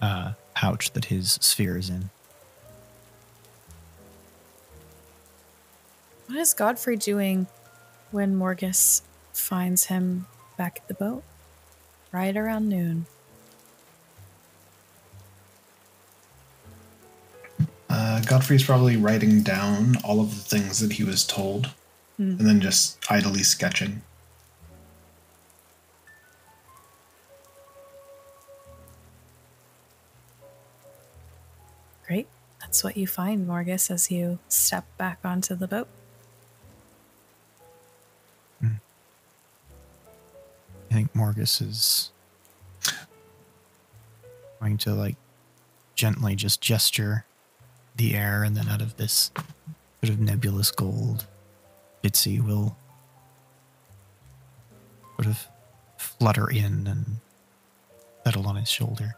uh, 0.00 0.32
pouch 0.54 0.92
that 0.92 1.06
his 1.06 1.32
sphere 1.42 1.76
is 1.76 1.90
in. 1.90 2.08
What 6.26 6.38
is 6.38 6.54
Godfrey 6.54 6.96
doing 6.96 7.46
when 8.12 8.34
Morgus 8.34 9.02
finds 9.32 9.86
him 9.86 10.26
back 10.56 10.78
at 10.78 10.88
the 10.88 10.94
boat? 10.94 11.22
Right 12.12 12.36
around 12.36 12.68
noon. 12.68 13.06
Uh, 17.90 18.20
Godfrey's 18.22 18.64
probably 18.64 18.96
writing 18.96 19.42
down 19.42 19.96
all 20.02 20.20
of 20.20 20.30
the 20.30 20.56
things 20.56 20.80
that 20.80 20.92
he 20.92 21.04
was 21.04 21.26
told 21.26 21.70
Hmm. 22.20 22.36
and 22.38 22.40
then 22.40 22.60
just 22.60 22.98
idly 23.08 23.42
sketching. 23.42 24.02
Great. 32.06 32.28
That's 32.60 32.84
what 32.84 32.98
you 32.98 33.06
find, 33.06 33.48
Morgus, 33.48 33.90
as 33.90 34.10
you 34.10 34.38
step 34.48 34.84
back 34.98 35.20
onto 35.24 35.54
the 35.54 35.66
boat. 35.66 35.88
I 38.62 38.68
think 40.92 41.14
Morgus 41.14 41.62
is 41.62 42.10
going 44.60 44.76
to 44.76 44.92
like 44.92 45.16
gently 45.94 46.34
just 46.34 46.60
gesture 46.60 47.24
the 47.96 48.14
air, 48.14 48.42
and 48.42 48.54
then 48.54 48.68
out 48.68 48.82
of 48.82 48.98
this 48.98 49.30
sort 50.02 50.12
of 50.12 50.20
nebulous 50.20 50.70
gold, 50.70 51.24
Bitsy 52.02 52.40
will 52.44 52.76
sort 55.16 55.26
of 55.26 55.46
flutter 55.98 56.50
in 56.50 56.86
and 56.86 57.16
settle 58.24 58.46
on 58.46 58.56
his 58.56 58.68
shoulder. 58.70 59.14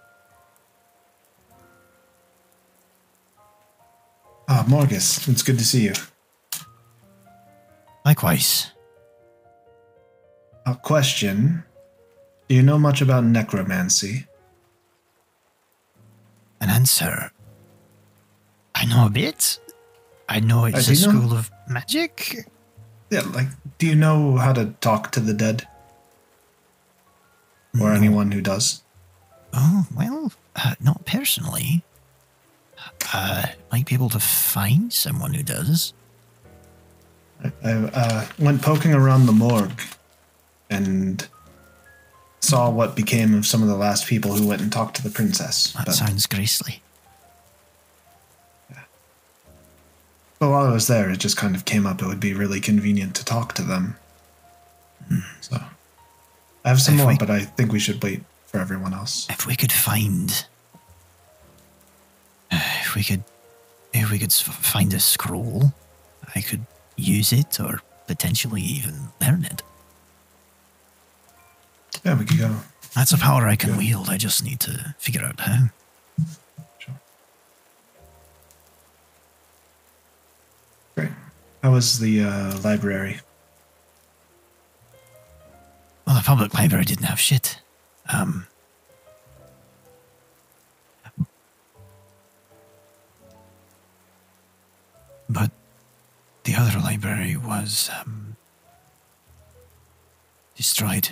Ah, 4.49 4.65
Morgus, 4.69 5.29
it's 5.29 5.43
good 5.43 5.59
to 5.59 5.65
see 5.65 5.85
you. 5.85 5.93
Likewise, 8.05 8.69
A 10.67 10.75
question. 10.77 11.65
Do 12.49 12.55
you 12.55 12.63
know 12.63 12.79
much 12.79 13.01
about 13.01 13.25
necromancy? 13.25 14.27
an 16.61 16.71
answer. 16.71 17.33
I 18.73 18.85
know 18.85 19.07
a 19.07 19.11
bit. 19.11 19.59
I 20.29 20.39
know 20.39 20.67
it's 20.67 20.87
do 20.87 20.93
a 20.93 20.95
know? 20.95 21.19
school 21.19 21.33
of 21.37 21.51
magic. 21.69 22.47
Yeah, 23.13 23.21
like, 23.35 23.49
do 23.77 23.87
you 23.87 23.95
know 23.95 24.39
how 24.39 24.55
to 24.55 24.75
talk 24.81 25.13
to 25.13 25.21
the 25.21 25.35
dead? 25.35 25.69
Or 27.79 27.91
No. 27.91 27.95
anyone 27.95 28.33
who 28.33 28.41
does? 28.41 28.83
Oh, 29.53 29.87
well, 29.95 30.33
uh, 30.57 30.77
not 30.81 31.05
personally. 31.05 31.83
Uh, 33.13 33.45
might 33.71 33.85
be 33.85 33.95
able 33.95 34.09
to 34.09 34.19
find 34.19 34.91
someone 34.95 35.35
who 35.35 35.43
does. 35.43 35.93
I, 37.45 37.53
I 37.63 37.73
uh, 37.73 38.27
went 38.39 38.63
poking 38.63 38.95
around 38.95 39.27
the 39.27 39.33
morgue 39.33 39.83
and 40.71 41.29
saw 42.41 42.71
what 42.71 42.97
became 42.97 43.35
of 43.35 43.45
some 43.47 43.61
of 43.63 43.69
the 43.69 43.77
last 43.77 44.07
people 44.07 44.35
who 44.35 44.47
went 44.49 44.63
and 44.63 44.73
talked 44.73 44.97
to 44.97 45.03
the 45.03 45.11
princess. 45.11 45.73
That 45.73 45.85
But, 45.85 45.95
sounds 45.97 46.27
gracely. 46.27 46.83
But 50.43 50.51
while 50.51 50.67
I 50.67 50.73
was 50.73 50.89
there, 50.89 51.09
it 51.09 51.19
just 51.21 51.37
kind 51.37 51.55
of 51.55 51.65
came 51.65 51.87
up. 51.87 52.03
It 52.03 52.07
would 52.07 52.19
be 52.19 52.35
really 52.35 52.59
convenient 52.59 53.15
to 53.15 53.25
talk 53.25 53.55
to 53.55 53.63
them. 53.63 53.95
Hmm, 55.07 55.21
so 55.41 55.57
I 56.65 56.69
have 56.69 56.83
some 56.83 56.95
If 56.95 57.01
more, 57.03 57.13
we- 57.13 57.17
but 57.17 57.31
I 57.31 57.45
think 57.45 57.71
we 57.71 57.79
should 57.79 58.03
wait 58.03 58.25
for 58.49 58.59
everyone 58.59 58.93
else. 58.93 59.29
If 59.31 59.47
we 59.47 59.55
could 59.55 59.71
find, 59.71 60.45
if 62.51 62.97
we 62.97 63.05
could, 63.05 63.23
if 63.95 64.11
we 64.11 64.19
could 64.19 64.33
find 64.33 64.93
a 64.93 64.99
scroll, 64.99 65.75
I 66.35 66.41
could 66.41 66.67
use 66.97 67.33
it 67.33 67.61
or 67.61 67.81
potentially 68.09 68.63
even 68.63 69.11
learn 69.21 69.45
it. 69.45 69.63
Yeah, 72.05 72.19
we 72.19 72.25
could 72.25 72.39
go. 72.39 72.57
That's 72.97 73.13
a 73.13 73.17
power 73.17 73.47
I 73.47 73.55
can 73.55 73.77
wield. 73.77 74.09
I 74.09 74.17
just 74.17 74.43
need 74.43 74.59
to 74.59 74.97
figure 74.99 75.23
out 75.23 75.39
how. 75.39 75.69
How 81.63 81.71
was 81.71 82.01
the 82.01 82.25
uh, 82.25 82.59
library? 82.61 83.21
Well, 86.07 86.17
the 86.17 86.23
public 86.23 86.55
library 86.55 86.85
didn't 86.85 87.05
have 87.05 87.21
shit. 87.21 87.61
Um, 88.13 88.49
but 95.29 95.53
the 96.43 96.55
other 96.57 96.81
library 96.81 97.37
was 97.37 97.91
um, 98.01 98.37
destroyed. 100.57 101.11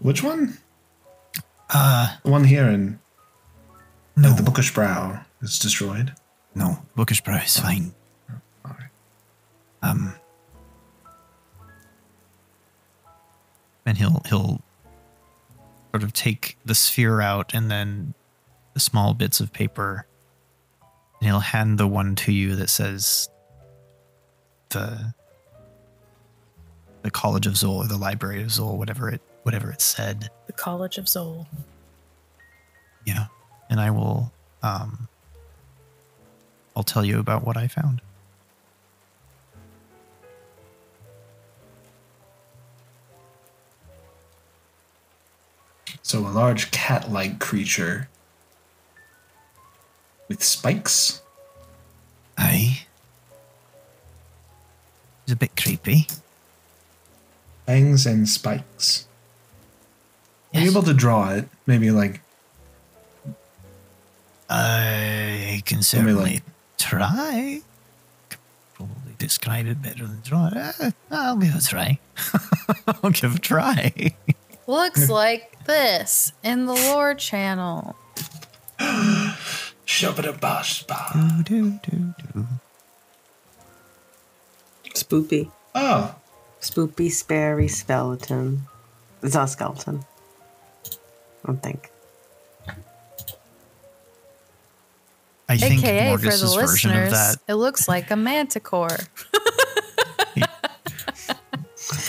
Which 0.00 0.24
one? 0.24 0.58
Uh, 1.70 2.16
The 2.24 2.30
one 2.30 2.44
here 2.44 2.66
in 2.66 2.98
no, 4.16 4.32
the 4.32 4.42
Bookish 4.42 4.74
Brow 4.74 5.20
is 5.42 5.58
destroyed. 5.58 6.14
no, 6.54 6.78
Bookish 6.94 7.20
Brow 7.22 7.36
is 7.36 7.58
fine. 7.58 7.94
All 8.64 8.72
right. 8.78 8.90
Um, 9.82 10.14
and 13.84 13.96
he'll 13.98 14.22
he'll 14.26 14.60
sort 15.92 16.02
of 16.02 16.12
take 16.12 16.58
the 16.64 16.74
sphere 16.74 17.20
out 17.20 17.54
and 17.54 17.70
then 17.70 18.14
the 18.74 18.80
small 18.80 19.14
bits 19.14 19.40
of 19.40 19.52
paper, 19.52 20.06
and 21.20 21.28
he'll 21.28 21.40
hand 21.40 21.78
the 21.78 21.86
one 21.86 22.14
to 22.16 22.32
you 22.32 22.56
that 22.56 22.68
says 22.68 23.28
the 24.70 25.14
the 27.02 27.10
College 27.10 27.46
of 27.46 27.54
Zol 27.54 27.76
or 27.76 27.86
the 27.86 27.96
Library 27.96 28.42
of 28.42 28.48
Zol, 28.48 28.76
whatever 28.76 29.08
it 29.08 29.20
whatever 29.44 29.70
it 29.70 29.80
said. 29.80 30.28
The 30.46 30.52
College 30.52 30.98
of 30.98 31.04
Zol. 31.04 31.46
Yeah, 33.04 33.26
and 33.70 33.80
I 33.80 33.92
will 33.92 34.32
um, 34.62 35.08
I'll 36.76 36.84
tell 36.84 37.04
you 37.04 37.18
about 37.18 37.44
what 37.44 37.56
I 37.56 37.66
found. 37.68 38.02
So 46.02 46.20
a 46.20 46.28
large 46.28 46.70
cat-like 46.70 47.40
creature 47.40 48.08
with 50.28 50.44
spikes. 50.44 51.22
Aye. 52.38 52.86
It's 55.24 55.32
a 55.32 55.36
bit 55.36 55.56
creepy. 55.56 56.06
fangs 57.66 58.06
and 58.06 58.28
spikes. 58.28 59.06
Are 60.54 60.60
you 60.60 60.70
able 60.70 60.84
to 60.84 60.94
draw 60.94 61.32
it? 61.32 61.48
Maybe 61.66 61.90
like 61.90 62.22
I 64.48 65.62
can 65.66 65.82
certainly 65.82 66.34
look. 66.34 66.42
Try. 66.78 67.62
Could 68.28 68.38
Probably 68.74 69.14
describe 69.18 69.66
it 69.66 69.82
better 69.82 70.06
than 70.06 70.20
draw. 70.22 70.50
Uh, 70.54 70.90
I'll 71.10 71.36
give 71.36 71.54
it 71.54 71.64
a 71.64 71.66
try. 71.66 71.98
I'll 72.86 73.10
give 73.10 73.32
it 73.32 73.38
a 73.38 73.40
try. 73.40 74.14
Looks 74.66 75.08
like 75.22 75.64
this 75.64 76.32
in 76.42 76.66
the 76.66 76.74
lore 76.74 77.14
channel. 77.14 77.96
Shabba-da-bash-ba. 79.86 81.42
Do, 81.44 81.78
do, 81.82 81.90
do, 81.90 82.14
do. 82.34 82.46
Spoopy. 84.94 85.50
Oh, 85.74 86.14
Spoopy, 86.60 87.10
sparry, 87.10 87.68
skeleton. 87.68 88.62
It's 89.22 89.34
not 89.34 89.44
a 89.44 89.48
skeleton. 89.48 90.04
I 90.86 91.46
don't 91.46 91.62
think. 91.62 91.90
I 95.48 95.56
think 95.56 95.84
AKA 95.84 95.98
for 96.12 96.18
the 96.18 96.26
Morgus's 96.26 96.54
version 96.54 96.90
of 96.90 96.96
listeners, 96.96 97.12
that. 97.12 97.38
it 97.48 97.54
looks 97.54 97.88
like 97.88 98.10
a 98.10 98.16
manticore. 98.16 98.98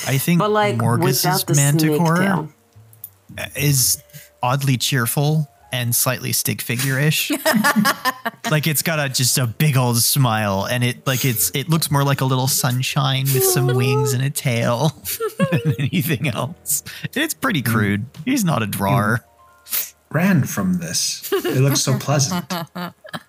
I 0.08 0.18
think 0.18 0.40
But 0.40 0.52
like 0.52 0.78
Morgus's 0.78 1.24
without 1.24 1.46
the 1.46 1.56
manticore 1.56 2.50
is 3.56 4.02
oddly 4.42 4.78
cheerful 4.78 5.48
and 5.72 5.94
slightly 5.94 6.32
stick 6.32 6.62
figure-ish. 6.62 7.30
like 8.52 8.68
it's 8.68 8.82
got 8.82 9.00
a 9.00 9.10
just 9.10 9.38
a 9.38 9.46
big 9.46 9.76
old 9.76 9.98
smile 9.98 10.66
and 10.66 10.84
it 10.84 11.06
like 11.06 11.26
it's 11.26 11.52
it 11.54 11.70
looks 11.70 11.92
more 11.92 12.04
like 12.04 12.22
a 12.22 12.26
little 12.26 12.48
sunshine 12.48 13.26
with 13.34 13.44
some 13.44 13.68
wings 13.68 14.14
and 14.14 14.24
a 14.24 14.30
tail 14.30 14.94
than 15.52 15.76
anything 15.78 16.30
else. 16.30 16.84
It's 17.14 17.34
pretty 17.34 17.62
hmm. 17.62 17.72
crude. 17.72 18.06
He's 18.26 18.46
not 18.46 18.64
a 18.64 18.68
drawer. 18.68 19.26
ran 20.10 20.46
from 20.46 20.80
this. 20.80 21.30
It 21.34 21.62
looks 21.62 21.82
so 21.82 22.00
pleasant. 22.00 22.52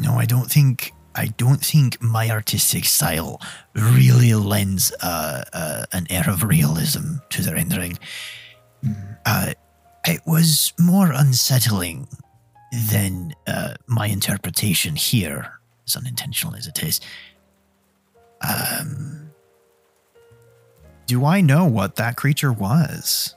You 0.00 0.06
know, 0.06 0.14
I 0.14 0.24
don't 0.24 0.50
think 0.50 0.94
I 1.14 1.26
don't 1.26 1.62
think 1.62 2.00
my 2.00 2.30
artistic 2.30 2.86
style 2.86 3.38
really 3.74 4.32
lends 4.32 4.94
uh, 5.02 5.44
uh, 5.52 5.84
an 5.92 6.06
air 6.08 6.24
of 6.26 6.42
realism 6.42 7.16
to 7.28 7.42
the 7.42 7.52
rendering. 7.52 7.98
Uh, 9.26 9.52
it 10.06 10.22
was 10.24 10.72
more 10.78 11.12
unsettling 11.12 12.08
than 12.90 13.34
uh, 13.46 13.74
my 13.88 14.06
interpretation 14.06 14.96
here, 14.96 15.60
as 15.86 15.96
unintentional 15.96 16.54
as 16.56 16.66
it 16.66 16.82
is. 16.82 17.02
Um, 18.40 19.32
do 21.04 21.26
I 21.26 21.42
know 21.42 21.66
what 21.66 21.96
that 21.96 22.16
creature 22.16 22.54
was, 22.54 23.34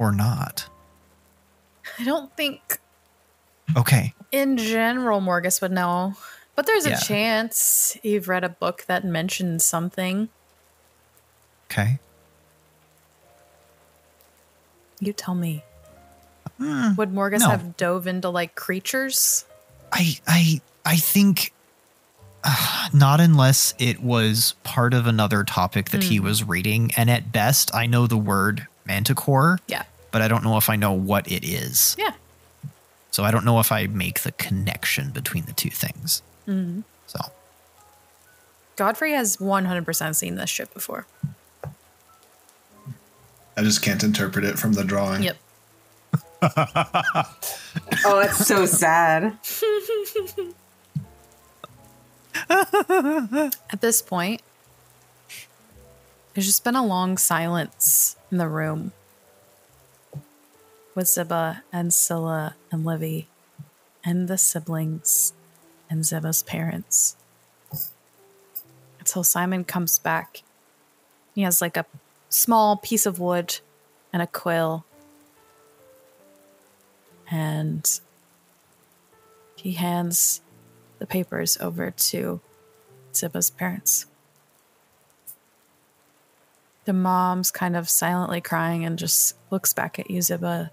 or 0.00 0.10
not? 0.10 0.68
I 2.00 2.04
don't 2.04 2.36
think 2.36 2.80
Okay, 3.76 4.12
in 4.32 4.56
general 4.56 5.20
Morgus 5.20 5.60
would 5.62 5.70
know. 5.72 6.16
But 6.56 6.66
there's 6.66 6.84
a 6.86 6.90
Yeah. 6.90 6.96
chance 6.98 7.96
you've 8.02 8.28
read 8.28 8.44
a 8.44 8.48
book 8.48 8.84
that 8.86 9.04
mentions 9.04 9.64
something. 9.64 10.28
okay. 11.70 11.98
You 15.00 15.12
tell 15.12 15.34
me. 15.34 15.64
Hmm. 16.58 16.94
Would 16.96 17.10
Morgus 17.12 17.40
No. 17.40 17.48
have 17.50 17.76
dove 17.76 18.06
into 18.06 18.28
like 18.28 18.54
creatures? 18.54 19.44
I 19.90 20.18
I 20.26 20.60
I 20.84 20.96
think 20.96 21.52
uh, 22.44 22.88
not 22.92 23.20
unless 23.20 23.74
it 23.78 24.00
was 24.02 24.54
part 24.62 24.94
of 24.94 25.06
another 25.06 25.44
topic 25.44 25.90
that 25.90 26.02
he 26.04 26.20
was 26.20 26.44
reading, 26.44 26.92
and 26.96 27.08
at 27.10 27.32
best, 27.32 27.74
I 27.74 27.86
know 27.86 28.06
the 28.06 28.16
word 28.16 28.66
manticore, 28.84 29.58
Yeah. 29.68 29.84
but 30.10 30.22
I 30.22 30.28
don't 30.28 30.42
know 30.44 30.56
if 30.56 30.68
I 30.68 30.76
know 30.76 30.92
what 30.92 31.30
it 31.30 31.44
is. 31.44 31.94
Yeah. 31.98 32.12
So 33.12 33.24
I 33.24 33.30
don't 33.30 33.44
know 33.44 33.60
if 33.60 33.70
I 33.70 33.86
make 33.86 34.20
the 34.20 34.32
connection 34.32 35.10
between 35.10 35.44
the 35.44 35.52
two 35.52 35.70
things. 35.70 36.22
Mm-hmm. 36.48 36.80
So 37.06 37.20
Godfrey 38.76 39.12
has 39.12 39.36
100% 39.36 40.16
seen 40.16 40.36
this 40.36 40.50
shit 40.50 40.72
before. 40.72 41.06
I 43.56 43.62
just 43.62 43.82
can't 43.82 44.02
interpret 44.02 44.46
it 44.46 44.58
from 44.58 44.72
the 44.72 44.82
drawing. 44.82 45.22
Yep. 45.22 45.36
Oh, 48.04 48.20
that's 48.20 48.46
so 48.46 48.66
sad. 48.66 49.38
At 52.50 53.80
this 53.80 54.02
point, 54.02 54.42
there's 56.34 56.46
just 56.46 56.64
been 56.64 56.74
a 56.74 56.84
long 56.84 57.16
silence 57.16 58.16
in 58.30 58.38
the 58.38 58.48
room 58.48 58.92
with 60.94 61.08
Ziba 61.08 61.62
and 61.72 61.92
Scylla 61.92 62.56
and 62.70 62.84
Livy 62.84 63.28
and 64.04 64.28
the 64.28 64.38
siblings 64.38 65.32
and 65.88 66.04
Ziba's 66.04 66.42
parents. 66.42 67.16
Until 68.98 69.24
Simon 69.24 69.64
comes 69.64 69.98
back. 69.98 70.42
He 71.34 71.42
has 71.42 71.60
like 71.60 71.76
a 71.76 71.86
small 72.28 72.76
piece 72.76 73.06
of 73.06 73.18
wood 73.18 73.60
and 74.12 74.22
a 74.22 74.26
quill. 74.26 74.84
And 77.30 78.00
he 79.56 79.72
hands 79.72 80.40
the 80.98 81.06
papers 81.06 81.56
over 81.60 81.90
to 81.90 82.40
Ziba's 83.14 83.50
parents. 83.50 84.06
The 86.84 86.92
mom's 86.92 87.50
kind 87.50 87.76
of 87.76 87.88
silently 87.88 88.40
crying 88.40 88.84
and 88.84 88.98
just 88.98 89.36
looks 89.50 89.72
back 89.72 89.98
at 89.98 90.10
you, 90.10 90.20
Ziba. 90.20 90.70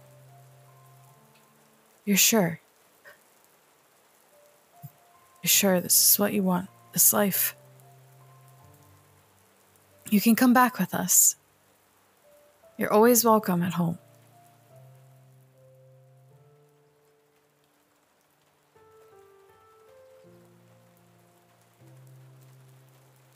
You're 2.10 2.18
sure? 2.18 2.60
You're 5.44 5.48
sure 5.48 5.80
this 5.80 6.14
is 6.14 6.18
what 6.18 6.34
you 6.34 6.42
want? 6.42 6.68
This 6.92 7.14
life? 7.14 7.56
You 10.10 10.20
can 10.20 10.36
come 10.36 10.52
back 10.52 10.80
with 10.80 10.96
us. 10.96 11.36
You're 12.80 12.92
always 12.92 13.24
welcome 13.24 13.62
at 13.62 13.74
home. 13.74 14.00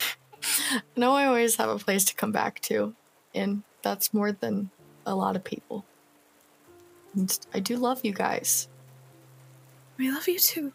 I 0.72 0.82
know 0.96 1.12
I 1.12 1.26
always 1.26 1.54
have 1.54 1.70
a 1.70 1.78
place 1.78 2.04
to 2.06 2.14
come 2.16 2.32
back 2.32 2.58
to, 2.62 2.96
and 3.32 3.62
that's 3.82 4.12
more 4.12 4.32
than 4.32 4.70
a 5.06 5.14
lot 5.14 5.36
of 5.36 5.44
people. 5.44 5.84
And 7.14 7.38
I 7.54 7.60
do 7.60 7.76
love 7.76 8.04
you 8.04 8.12
guys, 8.12 8.68
We 9.96 10.10
love 10.10 10.26
you 10.26 10.38
too. 10.38 10.72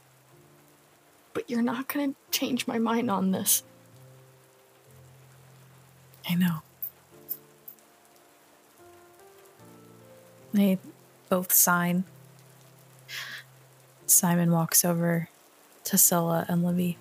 but 1.33 1.49
you're 1.49 1.61
not 1.61 1.87
gonna 1.87 2.13
change 2.31 2.65
my 2.67 2.79
mind 2.79 3.11
on 3.11 3.31
this. 3.31 3.63
I 6.29 6.35
know. 6.35 6.59
They 10.53 10.79
both 11.29 11.51
sign. 11.51 12.03
Simon 14.05 14.51
walks 14.51 14.83
over 14.83 15.29
to 15.85 15.97
Scylla 15.97 16.45
and 16.49 16.63
Livy. 16.63 16.97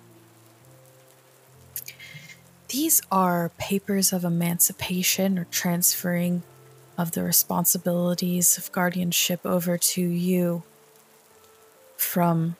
These 2.67 3.01
are 3.11 3.49
papers 3.57 4.13
of 4.13 4.23
emancipation 4.23 5.39
or 5.39 5.45
transferring 5.45 6.43
of 6.99 7.13
the 7.13 7.23
responsibilities 7.23 8.57
of 8.57 8.69
guardianship 8.73 9.39
over 9.45 9.77
to 9.77 10.01
you 10.01 10.63
from 11.95 12.57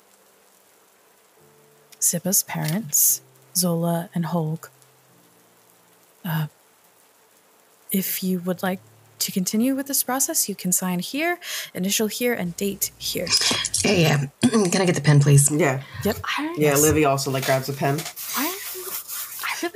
Ziba's 1.99 2.43
parents, 2.43 3.21
Zola 3.53 4.09
and 4.15 4.27
Holg. 4.27 4.69
Uh, 6.23 6.47
if 7.91 8.23
you 8.23 8.39
would 8.39 8.63
like 8.63 8.79
to 9.19 9.31
continue 9.33 9.75
with 9.75 9.87
this 9.87 10.03
process, 10.03 10.47
you 10.47 10.55
can 10.55 10.71
sign 10.71 10.99
here, 10.99 11.37
initial 11.73 12.07
here, 12.07 12.33
and 12.33 12.55
date 12.55 12.91
here. 12.97 13.27
Yeah, 13.83 13.91
yeah. 13.91 14.25
Can 14.71 14.81
I 14.81 14.85
get 14.85 14.95
the 14.95 15.01
pen, 15.01 15.19
please? 15.19 15.51
Yeah. 15.51 15.83
I, 16.37 16.55
Yeah, 16.57 16.75
Livy 16.75 17.03
also 17.03 17.29
like 17.29 17.45
grabs 17.45 17.67
a 17.67 17.73
pen. 17.73 17.99
I, 18.37 18.48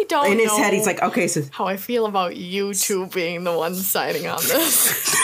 I 0.04 0.06
don't 0.06 0.32
In 0.34 0.40
his 0.40 0.48
know 0.48 0.58
head, 0.58 0.74
he's 0.74 0.86
like, 0.86 1.02
okay, 1.02 1.28
so 1.28 1.44
how 1.52 1.66
I 1.66 1.78
feel 1.78 2.06
about 2.06 2.36
you 2.36 2.74
two 2.74 3.08
being 3.08 3.44
the 3.46 3.56
ones 3.58 3.88
signing 3.88 4.28
on 4.28 4.38
this. 4.42 5.16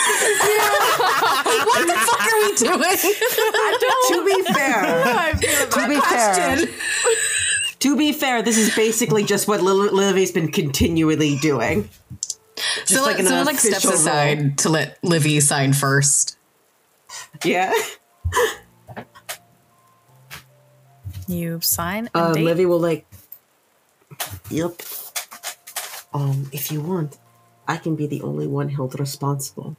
What 1.60 1.86
the 1.86 1.94
fuck 1.94 2.20
are 2.20 2.40
we 2.40 2.54
doing? 2.56 2.96
to 4.08 4.24
be 4.24 4.52
fair, 4.52 4.84
I 5.04 5.34
feel 5.34 5.64
about 5.64 5.82
to 5.82 5.88
be 5.88 6.00
fair, 6.00 6.66
to 7.80 7.96
be 7.96 8.12
fair, 8.12 8.42
this 8.42 8.56
is 8.58 8.74
basically 8.74 9.24
just 9.24 9.46
what 9.48 9.62
Lil- 9.62 9.94
Livy's 9.94 10.32
been 10.32 10.50
continually 10.50 11.36
doing. 11.38 11.88
Just 12.56 12.88
so 12.88 13.02
like 13.02 13.18
like, 13.18 13.26
so 13.26 13.42
like 13.42 13.58
steps 13.58 13.84
role. 13.84 13.94
aside 13.94 14.58
to 14.58 14.68
let 14.68 14.98
Livy 15.02 15.40
sign 15.40 15.72
first. 15.72 16.38
Yeah. 17.44 17.72
You 21.26 21.60
sign 21.60 22.08
and 22.14 22.22
uh, 22.22 22.32
date. 22.32 22.44
Livy 22.44 22.66
will 22.66 22.80
like. 22.80 23.06
Yep. 24.50 24.82
Um, 26.12 26.50
if 26.52 26.72
you 26.72 26.80
want, 26.80 27.18
I 27.68 27.76
can 27.76 27.94
be 27.94 28.06
the 28.06 28.22
only 28.22 28.46
one 28.46 28.68
held 28.68 28.98
responsible. 28.98 29.76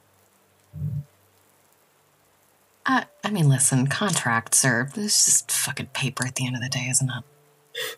Uh, 2.86 3.04
I 3.24 3.30
mean, 3.30 3.50
listen, 3.50 3.88
contracts 3.88 4.64
are 4.66 4.90
it's 4.96 5.26
just 5.26 5.52
fucking 5.52 5.88
paper 5.88 6.26
at 6.26 6.36
the 6.36 6.48
end 6.48 6.56
of 6.56 6.62
the 6.62 6.70
day, 6.70 6.88
isn't 6.90 7.10
it? 7.10 7.98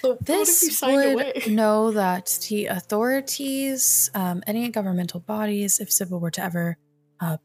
So 0.00 0.10
what 0.10 0.20
if 0.20 0.28
you 0.28 0.68
this 0.68 0.80
would 0.80 1.12
away? 1.14 1.32
know 1.48 1.90
that 1.90 2.46
the 2.48 2.66
authorities, 2.66 4.12
um, 4.14 4.44
any 4.46 4.68
governmental 4.68 5.18
bodies, 5.18 5.80
if 5.80 5.90
Ziba 5.90 6.16
were 6.16 6.30
to 6.30 6.40
ever 6.40 6.76
uh, 7.18 7.38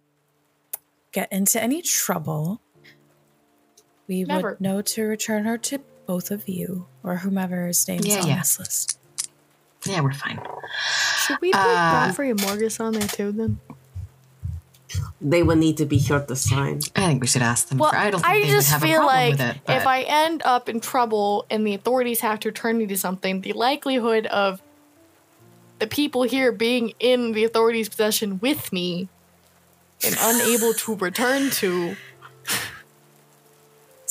get 1.11 1.31
into 1.33 1.59
any 1.59 1.81
trouble, 1.81 2.61
we 4.07 4.23
Never. 4.23 4.51
would 4.51 4.61
know 4.61 4.83
to 4.83 5.03
return 5.03 5.45
her 5.45 5.57
to 5.57 5.79
both 6.05 6.31
of 6.31 6.47
you 6.47 6.85
or 7.03 7.17
whomever's 7.17 7.87
name 7.87 7.99
is 7.99 8.07
Yeah, 8.07 8.21
on 8.21 8.27
yeah. 8.27 8.39
this 8.39 8.59
list. 8.59 8.99
Yeah, 9.85 10.01
we're 10.01 10.13
fine. 10.13 10.39
Should 11.25 11.41
we 11.41 11.51
put 11.51 11.59
Uh, 11.59 11.91
Godfrey 12.07 12.29
and 12.29 12.39
Morgus 12.39 12.79
on 12.79 12.93
there 12.93 13.07
too 13.07 13.31
then? 13.31 13.59
They 15.19 15.41
will 15.41 15.55
need 15.55 15.77
to 15.77 15.85
be 15.85 15.97
here 15.97 16.19
to 16.19 16.35
sign. 16.35 16.81
I 16.95 17.07
think 17.07 17.21
we 17.21 17.27
should 17.27 17.41
ask 17.41 17.67
them. 17.67 17.79
Well, 17.79 17.89
for, 17.91 17.97
I 17.97 18.11
don't 18.11 18.21
think 18.21 18.31
I 18.33 18.41
they 18.41 18.47
just 18.49 18.69
would 18.69 18.73
have 18.73 18.83
a 18.83 18.85
feel 18.85 18.97
problem 18.99 19.15
like 19.15 19.31
with 19.31 19.41
it. 19.41 19.57
If 19.67 19.87
I 19.87 20.01
end 20.03 20.41
up 20.45 20.69
in 20.69 20.79
trouble 20.79 21.45
and 21.49 21.65
the 21.65 21.73
authorities 21.73 22.19
have 22.21 22.39
to 22.41 22.51
turn 22.51 22.77
me 22.77 22.85
to 22.87 22.97
something, 22.97 23.41
the 23.41 23.53
likelihood 23.53 24.27
of 24.27 24.61
the 25.79 25.87
people 25.87 26.23
here 26.23 26.51
being 26.51 26.93
in 26.99 27.31
the 27.31 27.43
authorities' 27.43 27.89
possession 27.89 28.39
with 28.39 28.71
me 28.71 29.09
and 30.05 30.15
unable 30.19 30.73
to 30.73 30.95
return 30.95 31.49
to. 31.51 31.95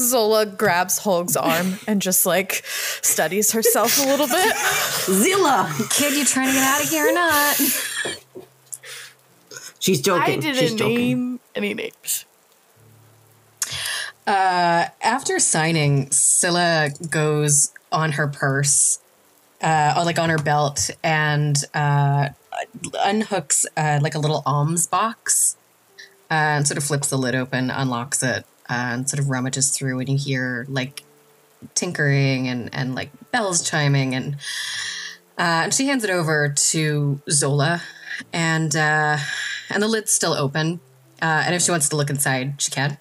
Zola 0.02 0.46
grabs 0.46 0.98
Holg's 0.98 1.36
arm 1.36 1.78
and 1.86 2.02
just 2.02 2.26
like 2.26 2.62
studies 2.64 3.52
herself 3.52 3.98
a 3.98 4.06
little 4.06 4.26
bit. 4.26 4.56
Zilla! 4.56 5.72
kid, 5.90 6.14
you 6.14 6.24
trying 6.24 6.48
to 6.48 6.52
get 6.54 6.62
out 6.62 6.84
of 6.84 6.90
here 6.90 7.08
or 7.08 7.12
not? 7.12 7.56
She's 9.78 10.00
joking. 10.00 10.40
She's 10.40 10.58
didn't 10.58 10.78
joking. 10.78 10.96
name 10.96 11.40
any 11.54 11.74
names. 11.74 12.24
Uh, 14.26 14.86
after 15.02 15.38
signing, 15.38 16.10
Scylla 16.10 16.90
goes 17.10 17.72
on 17.90 18.12
her 18.12 18.28
purse, 18.28 19.00
uh, 19.60 19.94
or 19.96 20.04
like 20.04 20.18
on 20.18 20.30
her 20.30 20.38
belt, 20.38 20.90
and 21.02 21.56
uh, 21.74 22.28
unhooks 23.04 23.66
uh, 23.76 23.98
like 24.00 24.14
a 24.14 24.20
little 24.20 24.42
alms 24.46 24.86
box, 24.86 25.56
uh, 26.30 26.34
and 26.34 26.66
sort 26.68 26.78
of 26.78 26.84
flips 26.84 27.10
the 27.10 27.18
lid 27.18 27.34
open, 27.34 27.70
unlocks 27.70 28.22
it, 28.22 28.46
and 28.72 29.08
sort 29.08 29.20
of 29.20 29.30
rummages 29.30 29.70
through, 29.70 30.00
and 30.00 30.08
you 30.08 30.18
hear 30.18 30.66
like 30.68 31.02
tinkering 31.74 32.48
and 32.48 32.70
and 32.72 32.94
like 32.94 33.10
bells 33.30 33.68
chiming, 33.68 34.14
and 34.14 34.34
uh, 35.38 35.64
and 35.64 35.74
she 35.74 35.86
hands 35.86 36.04
it 36.04 36.10
over 36.10 36.48
to 36.48 37.20
Zola, 37.30 37.82
and 38.32 38.74
uh, 38.74 39.18
and 39.70 39.82
the 39.82 39.88
lid's 39.88 40.12
still 40.12 40.34
open, 40.34 40.80
uh, 41.20 41.42
and 41.46 41.54
if 41.54 41.62
she 41.62 41.70
wants 41.70 41.88
to 41.90 41.96
look 41.96 42.10
inside, 42.10 42.60
she 42.60 42.70
can 42.70 42.98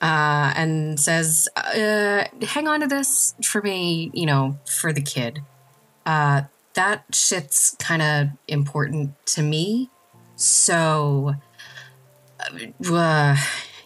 uh, 0.00 0.52
and 0.54 0.98
says, 0.98 1.48
uh, 1.56 2.24
"Hang 2.42 2.68
on 2.68 2.80
to 2.80 2.86
this 2.86 3.34
for 3.44 3.60
me, 3.62 4.10
you 4.14 4.26
know, 4.26 4.58
for 4.66 4.92
the 4.92 5.00
kid. 5.00 5.40
Uh, 6.06 6.42
that 6.74 7.04
shit's 7.12 7.76
kind 7.78 8.02
of 8.02 8.28
important 8.46 9.14
to 9.26 9.42
me, 9.42 9.90
so, 10.36 11.34
uh, 12.40 13.36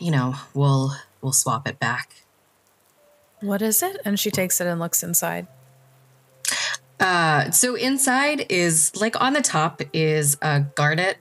you 0.02 0.10
know, 0.10 0.34
we'll 0.54 0.92
we'll 1.20 1.32
swap 1.32 1.68
it 1.68 1.78
back." 1.78 2.22
what 3.42 3.60
is 3.60 3.82
it? 3.82 4.00
And 4.04 4.18
she 4.18 4.30
takes 4.30 4.60
it 4.60 4.66
and 4.66 4.80
looks 4.80 5.02
inside. 5.02 5.46
Uh, 6.98 7.50
so 7.50 7.74
inside 7.74 8.46
is 8.48 8.94
like 9.00 9.20
on 9.20 9.32
the 9.32 9.42
top 9.42 9.82
is 9.92 10.38
a 10.40 10.60
garnet, 10.76 11.18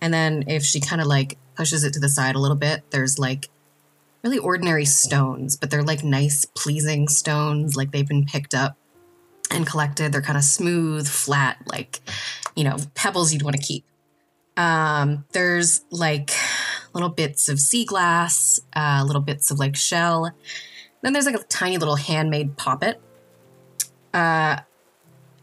and 0.00 0.12
then 0.12 0.44
if 0.48 0.64
she 0.64 0.80
kind 0.80 1.00
of 1.00 1.06
like 1.06 1.36
pushes 1.54 1.84
it 1.84 1.92
to 1.92 2.00
the 2.00 2.08
side 2.08 2.34
a 2.34 2.38
little 2.38 2.56
bit, 2.56 2.82
there's 2.90 3.18
like 3.18 3.50
really 4.24 4.38
ordinary 4.38 4.86
stones, 4.86 5.56
but 5.56 5.70
they're 5.70 5.82
like 5.82 6.02
nice, 6.02 6.46
pleasing 6.46 7.06
stones, 7.08 7.76
like 7.76 7.90
they've 7.90 8.08
been 8.08 8.24
picked 8.24 8.54
up 8.54 8.76
and 9.50 9.66
collected. 9.66 10.12
They're 10.12 10.22
kind 10.22 10.38
of 10.38 10.44
smooth, 10.44 11.06
flat, 11.06 11.58
like 11.66 12.00
you 12.56 12.64
know 12.64 12.78
pebbles 12.94 13.32
you'd 13.34 13.42
want 13.42 13.56
to 13.56 13.62
keep. 13.62 13.84
Um, 14.56 15.26
there's 15.32 15.82
like 15.90 16.30
little 16.92 17.08
bits 17.08 17.48
of 17.48 17.60
sea 17.60 17.84
glass, 17.84 18.60
uh, 18.74 19.02
little 19.06 19.22
bits 19.22 19.50
of 19.50 19.58
like 19.58 19.76
shell. 19.76 20.32
Then 21.02 21.12
there's 21.12 21.26
like 21.26 21.34
a 21.34 21.42
tiny 21.44 21.78
little 21.78 21.96
handmade 21.96 22.56
poppet. 22.56 23.00
Uh, 24.12 24.60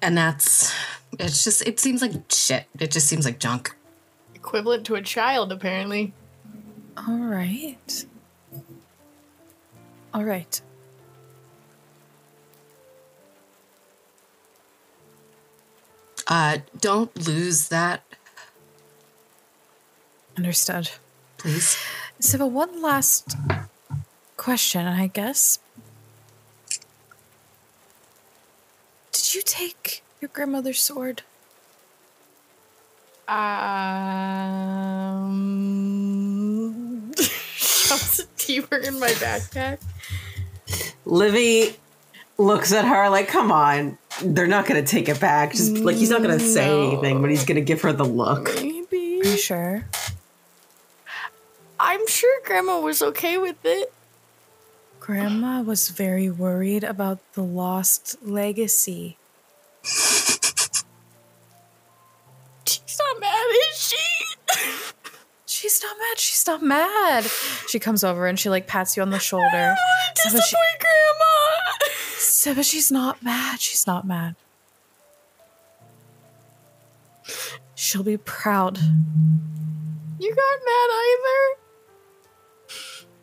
and 0.02 0.18
that's 0.18 0.74
it's 1.20 1.44
just 1.44 1.66
it 1.66 1.80
seems 1.80 2.02
like 2.02 2.14
shit. 2.30 2.66
It 2.80 2.92
just 2.92 3.08
seems 3.08 3.26
like 3.26 3.40
junk. 3.40 3.76
Equivalent 4.36 4.86
to 4.86 4.96
a 4.96 5.02
child, 5.02 5.52
apparently. 5.52 6.14
All 6.98 7.18
right. 7.18 8.06
All 10.14 10.24
right. 10.24 10.62
Uh, 16.30 16.58
don't 16.82 17.16
lose 17.26 17.70
that, 17.70 18.04
Understood. 20.38 20.92
Please. 21.38 21.78
So, 22.20 22.38
but 22.40 22.48
one 22.48 22.82
last 22.82 23.36
question, 24.38 24.86
I 24.88 25.08
guess. 25.08 25.60
Did 29.12 29.36
you 29.36 29.42
take 29.46 30.04
your 30.22 30.30
grandmother's 30.30 30.80
sword? 30.82 31.22
Um, 35.38 37.12
shoves 37.18 38.20
it 38.22 38.28
deeper 38.38 38.78
in 38.78 39.00
my 39.00 39.10
backpack. 39.10 39.80
Livy 41.06 41.76
looks 42.38 42.72
at 42.74 42.86
her 42.86 43.10
like, 43.10 43.28
come 43.28 43.52
on. 43.52 43.98
They're 44.24 44.48
not 44.48 44.66
going 44.66 44.84
to 44.84 44.90
take 44.90 45.10
it 45.10 45.20
back. 45.20 45.52
Just 45.52 45.78
like, 45.80 45.96
he's 45.96 46.10
not 46.10 46.24
going 46.24 46.38
to 46.38 46.44
say 46.44 46.68
No. 46.68 46.92
anything, 46.92 47.22
but 47.22 47.30
he's 47.30 47.46
going 47.46 47.56
to 47.58 47.62
give 47.62 47.82
her 47.84 47.94
the 47.94 48.04
look. 48.06 48.46
Maybe. 48.56 49.22
Are 49.22 49.26
you 49.28 49.38
sure? 49.38 49.86
I'm 51.80 52.08
sure 52.08 52.42
Grandma 52.44 52.80
was 52.80 53.02
okay 53.02 53.38
with 53.38 53.58
it. 53.64 53.94
Grandma 55.00 55.62
was 55.62 55.90
very 55.90 56.30
worried 56.30 56.84
about 56.84 57.20
the 57.34 57.44
lost 57.44 58.18
legacy. 58.22 59.18
She's 62.66 63.00
not 63.00 63.22
mad, 63.22 63.46
is 63.72 63.78
she? 63.78 63.98
She's 65.46 65.82
not 65.82 65.98
mad. 65.98 66.20
She's 66.20 66.46
not 66.46 66.62
mad. 66.62 67.26
She 67.68 67.80
comes 67.80 68.04
over 68.04 68.28
and 68.28 68.38
she 68.40 68.50
like 68.50 68.68
pats 68.68 68.98
you 68.98 69.04
on 69.04 69.12
the 69.12 69.20
shoulder. 69.20 69.76
Disappoint 70.16 70.44
she, 70.44 70.56
Grandma. 70.80 71.90
So, 72.18 72.56
but 72.56 72.66
she's 72.66 72.92
not 72.92 73.24
mad. 73.24 73.62
She's 73.62 73.88
not 73.88 74.06
mad. 74.06 74.36
She'll 77.76 78.04
be 78.04 78.18
proud. 78.18 78.78
You 80.20 80.36
got 80.36 80.60
mad 80.66 80.90
either? 80.90 81.67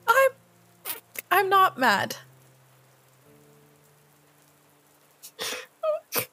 I'm 0.06 0.30
I'm 1.30 1.48
not 1.48 1.78
mad. 1.78 2.16
Okay. 6.16 6.26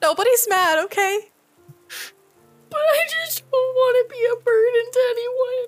Nobody's 0.00 0.46
mad, 0.48 0.78
okay? 0.84 1.30
But 2.70 2.80
I 2.80 3.06
just 3.08 3.42
don't 3.50 3.74
want 3.74 4.08
to 4.08 4.14
be 4.14 4.24
a 4.32 4.36
burden 4.42 4.90
to 4.92 5.00
anyone. 5.10 5.66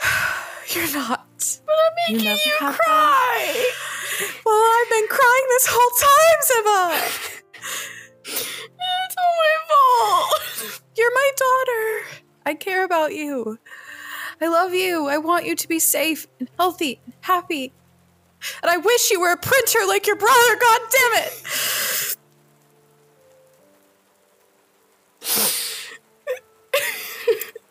You're 0.74 0.92
not. 1.00 1.60
But 1.66 1.74
I'm 1.74 1.94
making 2.14 2.26
you, 2.26 2.56
have 2.60 2.78
cry. 2.78 3.70
Well, 4.44 4.54
I've 4.54 4.90
been 4.90 5.08
crying 5.08 5.46
this 5.48 5.66
whole 5.70 5.92
time, 6.08 6.40
Ziba. 6.48 6.80
It's 8.24 9.16
all 9.18 9.34
my 9.42 9.56
fault. 9.68 10.82
You're 10.96 11.14
my 11.14 11.30
daughter. 11.36 12.24
I 12.46 12.54
care 12.54 12.84
about 12.84 13.14
you. 13.14 13.58
I 14.40 14.48
love 14.48 14.74
you. 14.74 15.08
I 15.08 15.18
want 15.18 15.46
you 15.46 15.54
to 15.54 15.68
be 15.68 15.78
safe 15.78 16.26
and 16.38 16.48
healthy 16.58 16.98
and 17.04 17.14
happy. 17.20 17.72
And 18.62 18.70
I 18.70 18.78
wish 18.78 19.10
you 19.10 19.20
were 19.20 19.32
a 19.32 19.36
printer 19.36 19.80
like 19.86 20.06
your 20.06 20.16
brother, 20.16 20.56
god 20.58 20.80
damn 20.90 21.24
it. 21.24 22.16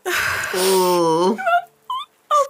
I'll 0.53 1.35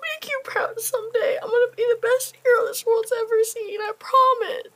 make 0.02 0.30
you 0.30 0.42
proud 0.44 0.80
someday. 0.80 1.38
I'm 1.42 1.50
gonna 1.50 1.72
be 1.76 1.84
the 1.84 2.00
best 2.02 2.36
hero 2.44 2.66
this 2.68 2.86
world's 2.86 3.12
ever 3.18 3.44
seen. 3.44 3.80
I 3.82 3.92
promise. 4.00 4.68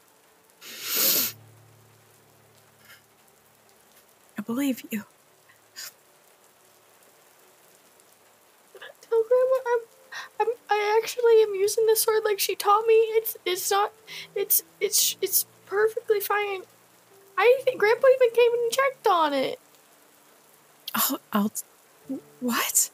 I 4.38 4.42
believe 4.42 4.84
you. 4.92 5.04
Tell 9.02 9.24
Grandma 9.28 9.58
I'm, 9.68 9.80
I'm, 10.42 10.48
I 10.70 11.00
actually 11.02 11.42
am 11.44 11.56
using 11.74 11.88
the 11.88 11.96
sword 11.96 12.24
like 12.24 12.40
she 12.40 12.56
taught 12.56 12.86
me. 12.88 12.94
It's, 12.94 13.38
it's 13.46 13.72
not, 13.72 13.92
it's, 14.36 14.64
it's, 14.80 15.18
it's 15.22 15.46
perfectly 15.66 16.20
fine. 16.20 16.62
I 17.38 17.60
think 17.64 17.80
Grandpa 17.80 18.08
even 18.16 18.36
came 18.36 18.52
and 18.54 18.72
checked 18.72 19.08
on 19.08 19.34
it. 19.34 19.60
I'll, 20.96 21.20
I'll 21.32 21.52
what? 22.40 22.92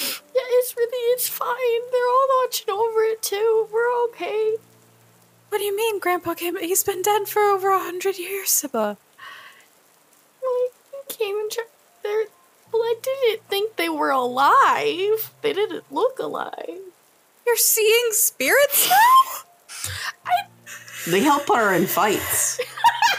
Yeah, 0.00 0.46
it's 0.46 0.76
really, 0.76 1.12
it's 1.14 1.28
fine. 1.28 1.90
They're 1.90 2.08
all 2.08 2.28
watching 2.42 2.70
over 2.70 3.00
it 3.02 3.22
too. 3.22 3.68
We're 3.72 4.04
okay. 4.08 4.56
What 5.48 5.58
do 5.58 5.64
you 5.64 5.76
mean, 5.76 5.98
Grandpa 5.98 6.34
came? 6.34 6.56
He's 6.58 6.84
been 6.84 7.02
dead 7.02 7.26
for 7.26 7.42
over 7.42 7.70
a 7.70 7.78
hundred 7.78 8.18
years, 8.18 8.50
Ziba. 8.50 8.96
Like, 10.42 10.74
he 11.08 11.14
came 11.14 11.36
and 11.40 11.50
checked. 11.50 11.70
They're, 12.02 12.26
well, 12.72 12.82
I 12.82 12.94
didn't 13.02 13.42
think 13.48 13.76
they 13.76 13.88
were 13.88 14.10
alive. 14.10 15.32
They 15.42 15.52
didn't 15.52 15.84
look 15.90 16.18
alive. 16.18 16.80
You're 17.46 17.56
seeing 17.56 18.08
spirits 18.10 18.88
now? 18.88 20.24
They 21.06 21.20
help 21.20 21.48
her 21.48 21.72
in 21.72 21.86
fights. 21.86 22.60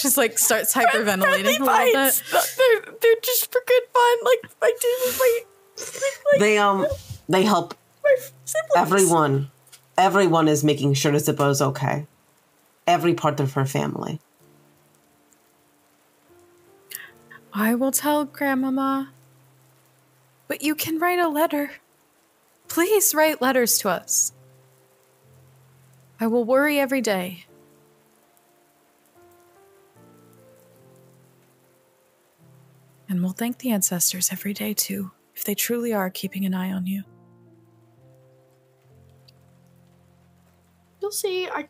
She's 0.00 0.16
like 0.16 0.38
starts 0.38 0.74
hyperventilating 0.74 1.44
a 1.44 1.64
little 1.64 1.66
fights. 1.66 2.22
bit. 2.22 2.56
They're, 2.56 2.94
they're 3.00 3.20
just 3.22 3.52
for 3.52 3.60
good 3.66 3.82
fun. 3.92 4.16
Like, 4.24 4.50
I 4.62 4.74
did 4.80 4.98
with 5.06 5.18
my, 5.18 5.40
like, 6.32 6.40
They 6.40 6.58
um 6.58 6.86
they 7.28 7.42
help 7.44 7.74
everyone. 8.76 9.50
Everyone 9.96 10.48
is 10.48 10.64
making 10.64 10.94
sure 10.94 11.12
that 11.12 11.22
Ziba's 11.22 11.62
okay. 11.62 12.06
Every 12.86 13.14
part 13.14 13.40
of 13.40 13.54
her 13.54 13.64
family. 13.64 14.20
I 17.52 17.74
will 17.74 17.92
tell 17.92 18.24
Grandmama. 18.24 19.10
But 20.48 20.62
you 20.62 20.74
can 20.74 20.98
write 20.98 21.18
a 21.18 21.28
letter. 21.28 21.70
Please 22.68 23.14
write 23.14 23.40
letters 23.40 23.78
to 23.78 23.88
us. 23.88 24.32
I 26.20 26.26
will 26.26 26.44
worry 26.44 26.78
every 26.78 27.00
day. 27.00 27.46
And 33.08 33.22
we'll 33.22 33.32
thank 33.32 33.58
the 33.58 33.70
ancestors 33.70 34.30
every 34.32 34.52
day 34.52 34.74
too, 34.74 35.12
if 35.34 35.44
they 35.44 35.54
truly 35.54 35.92
are 35.92 36.10
keeping 36.10 36.44
an 36.44 36.54
eye 36.54 36.72
on 36.72 36.86
you. 36.86 37.04
You'll 41.00 41.12
see. 41.12 41.46
I, 41.46 41.60
I, 41.60 41.68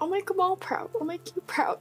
I'll 0.00 0.08
make 0.08 0.26
them 0.26 0.40
all 0.40 0.56
proud. 0.56 0.90
I'll 0.98 1.06
make 1.06 1.34
you 1.34 1.42
proud. 1.46 1.78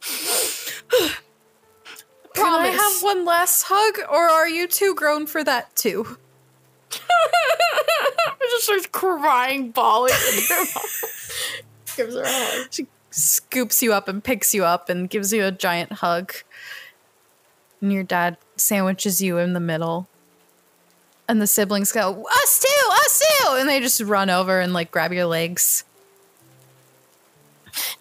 Promise. 0.00 1.20
Can 2.34 2.46
I 2.46 2.68
have 2.68 3.02
one 3.02 3.24
last 3.24 3.64
hug, 3.66 3.98
or 4.10 4.28
are 4.28 4.48
you 4.48 4.68
too 4.68 4.94
grown 4.94 5.26
for 5.26 5.42
that 5.44 5.74
too? 5.74 6.16
I 6.92 8.36
just 8.40 8.64
starts 8.64 8.86
crying, 8.86 9.70
bawling. 9.72 10.12
in 10.12 10.36
mouth. 10.48 11.62
Gives 11.96 12.14
her 12.14 12.22
a 12.22 12.28
hug. 12.28 12.68
She 12.70 12.86
scoops 13.10 13.82
you 13.82 13.92
up 13.92 14.08
and 14.08 14.22
picks 14.22 14.54
you 14.54 14.64
up 14.64 14.88
and 14.88 15.10
gives 15.10 15.32
you 15.32 15.44
a 15.44 15.50
giant 15.50 15.92
hug. 15.94 16.32
And 17.80 17.92
your 17.92 18.04
dad 18.04 18.36
sandwiches 18.56 19.20
you 19.20 19.38
in 19.38 19.52
the 19.52 19.60
middle. 19.60 20.08
And 21.30 21.40
the 21.40 21.46
siblings 21.46 21.92
go, 21.92 22.26
Us 22.28 22.58
too, 22.58 22.90
us 22.90 23.22
too! 23.22 23.54
And 23.54 23.68
they 23.68 23.78
just 23.78 24.00
run 24.00 24.30
over 24.30 24.58
and 24.58 24.72
like 24.72 24.90
grab 24.90 25.12
your 25.12 25.26
legs. 25.26 25.84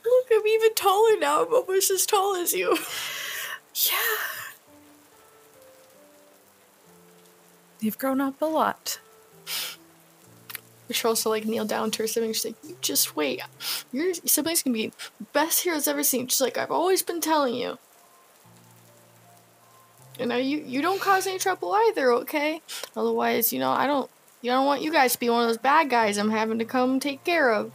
Look, 0.03 0.27
I'm 0.34 0.47
even 0.47 0.73
taller 0.73 1.15
now. 1.19 1.43
I'm 1.43 1.53
almost 1.53 1.91
as 1.91 2.07
tall 2.07 2.36
as 2.36 2.53
you. 2.53 2.75
Yeah. 3.75 3.95
You've 7.80 7.99
grown 7.99 8.19
up 8.19 8.41
a 8.41 8.45
lot. 8.45 8.99
She 10.89 11.07
also 11.07 11.30
like 11.30 11.45
kneel 11.45 11.65
down 11.65 11.91
to 11.91 12.03
her 12.03 12.07
siblings. 12.07 12.38
She's 12.38 12.45
like, 12.45 12.55
"You 12.67 12.77
just 12.82 13.15
wait. 13.15 13.41
Your 13.93 14.13
siblings 14.15 14.63
can 14.63 14.73
be 14.73 14.91
best 15.32 15.61
heroes 15.61 15.88
ever 15.88 16.03
seen." 16.03 16.27
She's 16.27 16.41
like 16.41 16.57
I've 16.57 16.71
always 16.71 17.03
been 17.03 17.21
telling 17.21 17.53
you. 17.53 17.77
And 20.20 20.30
now 20.30 20.36
you 20.36 20.61
you 20.65 20.82
don't 20.82 20.99
cause 20.99 21.26
any 21.26 21.39
trouble 21.39 21.72
either, 21.74 22.11
okay? 22.11 22.61
Otherwise, 22.95 23.53
you 23.53 23.59
know 23.59 23.72
I 23.72 23.88
don't. 23.88 24.11
You 24.41 24.51
don't 24.51 24.65
want 24.65 24.82
you 24.82 24.91
guys 24.91 25.13
to 25.13 25.20
be 25.20 25.30
one 25.30 25.43
of 25.43 25.49
those 25.49 25.57
bad 25.57 25.89
guys 25.89 26.17
I'm 26.17 26.30
having 26.30 26.59
to 26.59 26.65
come 26.65 26.99
take 26.99 27.24
care 27.24 27.51
of. 27.51 27.72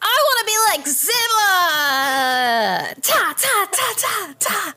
I 0.00 0.22
want 0.24 0.38
to 0.40 0.46
be 0.46 0.56
like 0.70 0.86
Ziba! 0.86 2.94
Ta 3.02 3.34
ta 3.36 3.68
ta 3.70 3.94
ta 3.96 4.34
ta! 4.38 4.74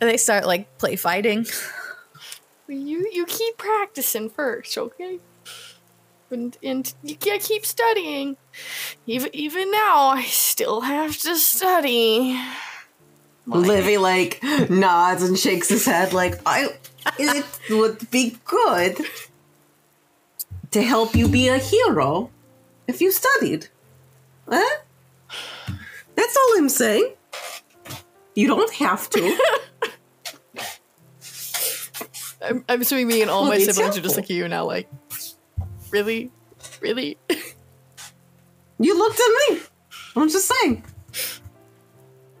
And 0.00 0.08
they 0.10 0.16
start 0.16 0.46
like 0.46 0.78
play 0.78 0.96
fighting. 0.96 1.46
You 2.68 3.08
you 3.12 3.26
keep 3.26 3.58
practicing 3.58 4.28
first, 4.28 4.76
okay? 4.76 5.20
And 6.30 6.58
and 6.62 6.92
you 7.02 7.16
gotta 7.16 7.38
keep 7.38 7.64
studying. 7.64 8.36
Even 9.06 9.34
even 9.34 9.70
now, 9.70 10.08
I 10.08 10.24
still 10.24 10.82
have 10.82 11.16
to 11.18 11.36
study. 11.36 12.38
Livy 13.46 13.96
like 13.96 14.42
nods 14.68 15.22
and 15.22 15.38
shakes 15.38 15.68
his 15.68 15.84
head 15.86 16.12
like 16.12 16.40
I 16.44 16.68
it 17.18 17.44
would 17.70 18.10
be 18.10 18.36
good 18.44 18.98
to 20.72 20.82
help 20.82 21.14
you 21.14 21.28
be 21.28 21.48
a 21.48 21.58
hero 21.58 22.30
if 22.88 23.00
you 23.00 23.12
studied. 23.12 23.68
Huh? 24.48 24.78
That's 26.16 26.36
all 26.36 26.58
I'm 26.58 26.68
saying. 26.68 27.12
You 28.34 28.48
don't 28.48 28.72
have 28.74 29.08
to. 29.10 29.38
I'm, 32.42 32.64
I'm 32.68 32.80
assuming 32.80 33.06
me 33.08 33.22
and 33.22 33.30
all 33.30 33.42
Well, 33.42 33.50
my 33.50 33.56
it's 33.56 33.66
siblings 33.66 33.96
are 33.96 34.00
just 34.00 34.14
helpful. 34.16 34.22
like 34.22 34.30
you 34.30 34.48
now, 34.48 34.64
like, 34.66 34.88
really, 35.90 36.30
really. 36.80 37.18
You 38.78 38.98
looked 38.98 39.18
at 39.18 39.54
me. 39.54 39.60
I'm 40.16 40.28
just 40.28 40.52
saying. 40.54 40.84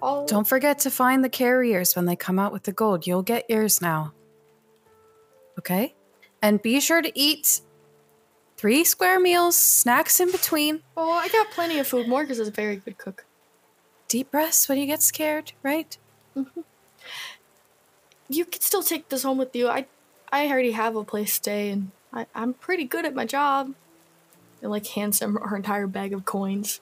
All 0.02 0.26
Don't 0.26 0.46
forget 0.46 0.78
to 0.80 0.90
find 0.90 1.24
the 1.24 1.28
carriers 1.28 1.96
when 1.96 2.04
they 2.06 2.16
come 2.16 2.38
out 2.38 2.52
with 2.52 2.64
the 2.64 2.72
gold. 2.72 3.06
You'll 3.06 3.22
get 3.22 3.48
yours 3.48 3.80
now. 3.80 4.12
Okay? 5.58 5.94
And 6.42 6.60
be 6.60 6.80
sure 6.80 7.02
to 7.02 7.18
eat 7.18 7.60
three 8.56 8.84
square 8.84 9.20
meals, 9.20 9.56
snacks 9.56 10.20
in 10.20 10.30
between. 10.30 10.82
Oh, 10.96 11.10
I 11.10 11.28
got 11.28 11.50
plenty 11.50 11.78
of 11.78 11.86
food. 11.86 12.06
Morgus 12.06 12.38
is 12.38 12.48
a 12.48 12.50
very 12.50 12.76
good 12.76 12.98
cook. 12.98 13.24
Deep 14.08 14.30
breaths 14.30 14.68
when 14.68 14.78
you 14.78 14.86
get 14.86 15.02
scared, 15.02 15.52
right? 15.62 15.96
Mm-hmm. 16.36 16.60
You 18.28 18.44
can 18.44 18.60
still 18.60 18.82
take 18.82 19.08
this 19.08 19.22
home 19.22 19.38
with 19.38 19.54
you. 19.54 19.68
I, 19.68 19.86
I 20.30 20.48
already 20.48 20.72
have 20.72 20.96
a 20.96 21.04
place 21.04 21.28
to 21.28 21.34
stay, 21.34 21.70
and 21.70 21.90
I, 22.12 22.26
I'm 22.34 22.54
pretty 22.54 22.84
good 22.84 23.04
at 23.04 23.14
my 23.14 23.24
job. 23.24 23.74
and 24.62 24.70
like 24.70 24.86
hands 24.88 25.20
him 25.20 25.36
her 25.42 25.56
entire 25.56 25.86
bag 25.86 26.12
of 26.12 26.24
coins. 26.24 26.80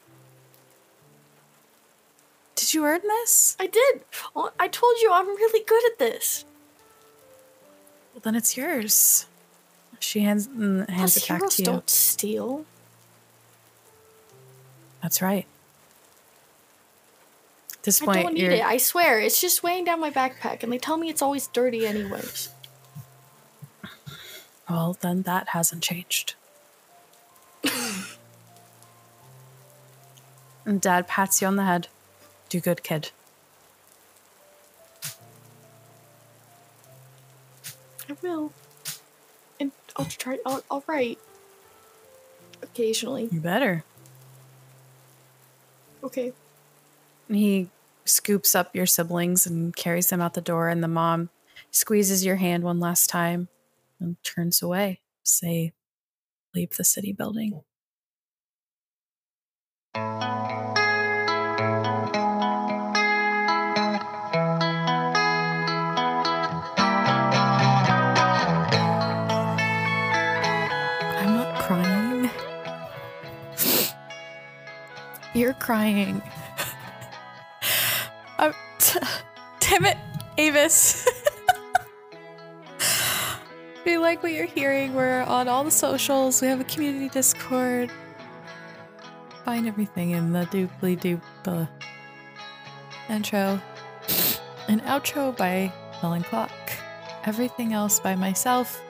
Did 2.55 2.73
you 2.75 2.85
earn 2.85 3.01
this? 3.03 3.57
I 3.59 3.67
did. 3.67 4.03
I 4.59 4.69
told 4.69 4.99
you 5.01 5.11
I'm 5.13 5.27
really 5.27 5.65
good 5.65 5.85
at 5.93 5.99
this. 5.99 6.45
Well, 8.13 8.21
then 8.23 8.35
it's 8.37 8.57
yours. 8.57 9.27
She 9.99 10.21
hands 10.21 10.47
mm, 10.47 10.89
hands 10.89 11.15
Plus, 11.15 11.17
it 11.17 11.29
back 11.29 11.39
heroes 11.39 11.57
to 11.57 11.63
you. 11.63 11.67
don't 11.67 11.91
steal. 11.91 12.65
That's 15.03 15.21
right. 15.21 15.47
At 17.73 17.83
this 17.83 18.01
I 18.03 18.05
point, 18.05 18.23
don't 18.23 18.35
need 18.35 18.45
it. 18.45 18.65
I 18.65 18.77
swear. 18.77 19.19
It's 19.21 19.41
just 19.41 19.63
weighing 19.63 19.85
down 19.85 20.01
my 20.01 20.11
backpack, 20.11 20.63
and 20.63 20.73
they 20.73 20.79
tell 20.79 20.97
me 20.97 21.09
it's 21.09 21.23
always 21.23 21.49
dirty 21.49 21.87
anyways. 21.87 22.51
well. 24.69 24.97
Then 25.01 25.23
that 25.23 25.49
hasn't 25.51 25.83
changed. 25.83 26.35
and 30.65 30.81
Dad 30.81 31.09
pats 31.09 31.43
you 31.43 31.49
on 31.49 31.57
the 31.57 31.65
head. 31.65 31.89
Do 32.49 32.61
good, 32.61 32.83
kid. 32.83 33.11
I 38.09 38.17
will. 38.23 38.53
And 39.59 39.73
I'll 39.97 40.05
try. 40.05 40.39
I'll, 40.45 40.63
I'll 40.71 40.85
write. 40.87 41.19
Occasionally. 42.63 43.29
You 43.31 43.41
better. 43.41 43.85
Okay. 46.03 46.33
And 47.29 47.37
he 47.37 47.71
scoops 48.05 48.55
up 48.55 48.75
your 48.77 48.87
siblings 48.87 49.47
and 49.47 49.75
carries 49.75 50.09
them 50.09 50.21
out 50.21 50.35
the 50.35 50.41
door, 50.41 50.69
and 50.69 50.83
the 50.83 50.89
mom 50.89 51.31
squeezes 51.71 52.25
your 52.25 52.37
hand 52.37 52.63
one 52.63 52.79
last 52.79 53.09
time 53.09 53.49
and 53.99 54.17
turns 54.23 54.63
away. 54.63 55.01
Say, 55.23 55.73
leave 56.55 56.77
the 56.77 56.85
city 56.85 57.13
building. 57.13 57.63
You're 75.35 75.55
crying. 75.55 76.23
I'm 78.39 78.55
t- 78.79 79.01
damn 79.61 79.85
it, 79.85 79.97
Avis. 80.39 81.09
you 83.85 84.01
like 84.01 84.23
what 84.23 84.31
you're 84.33 84.47
hearing, 84.47 84.95
we're 84.95 85.23
on 85.23 85.49
all 85.49 85.65
the 85.65 85.73
socials. 85.73 86.41
We 86.41 86.47
have 86.47 86.61
a 86.61 86.65
community 86.65 87.09
Discord. 87.09 87.91
Find 89.45 89.67
everything 89.67 90.13
in 90.13 90.33
the 90.33 90.47
dooply 90.47 90.99
doop 90.99 91.21
uh, 91.47 91.67
intro 93.13 93.61
and 94.69 94.81
outro 94.83 95.37
by 95.37 95.73
Helen 96.01 96.23
Clock. 96.23 96.51
Everything 97.25 97.73
else 97.73 97.99
by 97.99 98.15
myself 98.15 98.81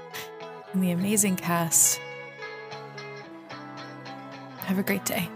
and 0.75 0.83
the 0.83 0.91
amazing 0.91 1.37
cast. 1.37 2.01
Have 4.59 4.79
a 4.79 4.83
great 4.83 5.05
day. 5.07 5.29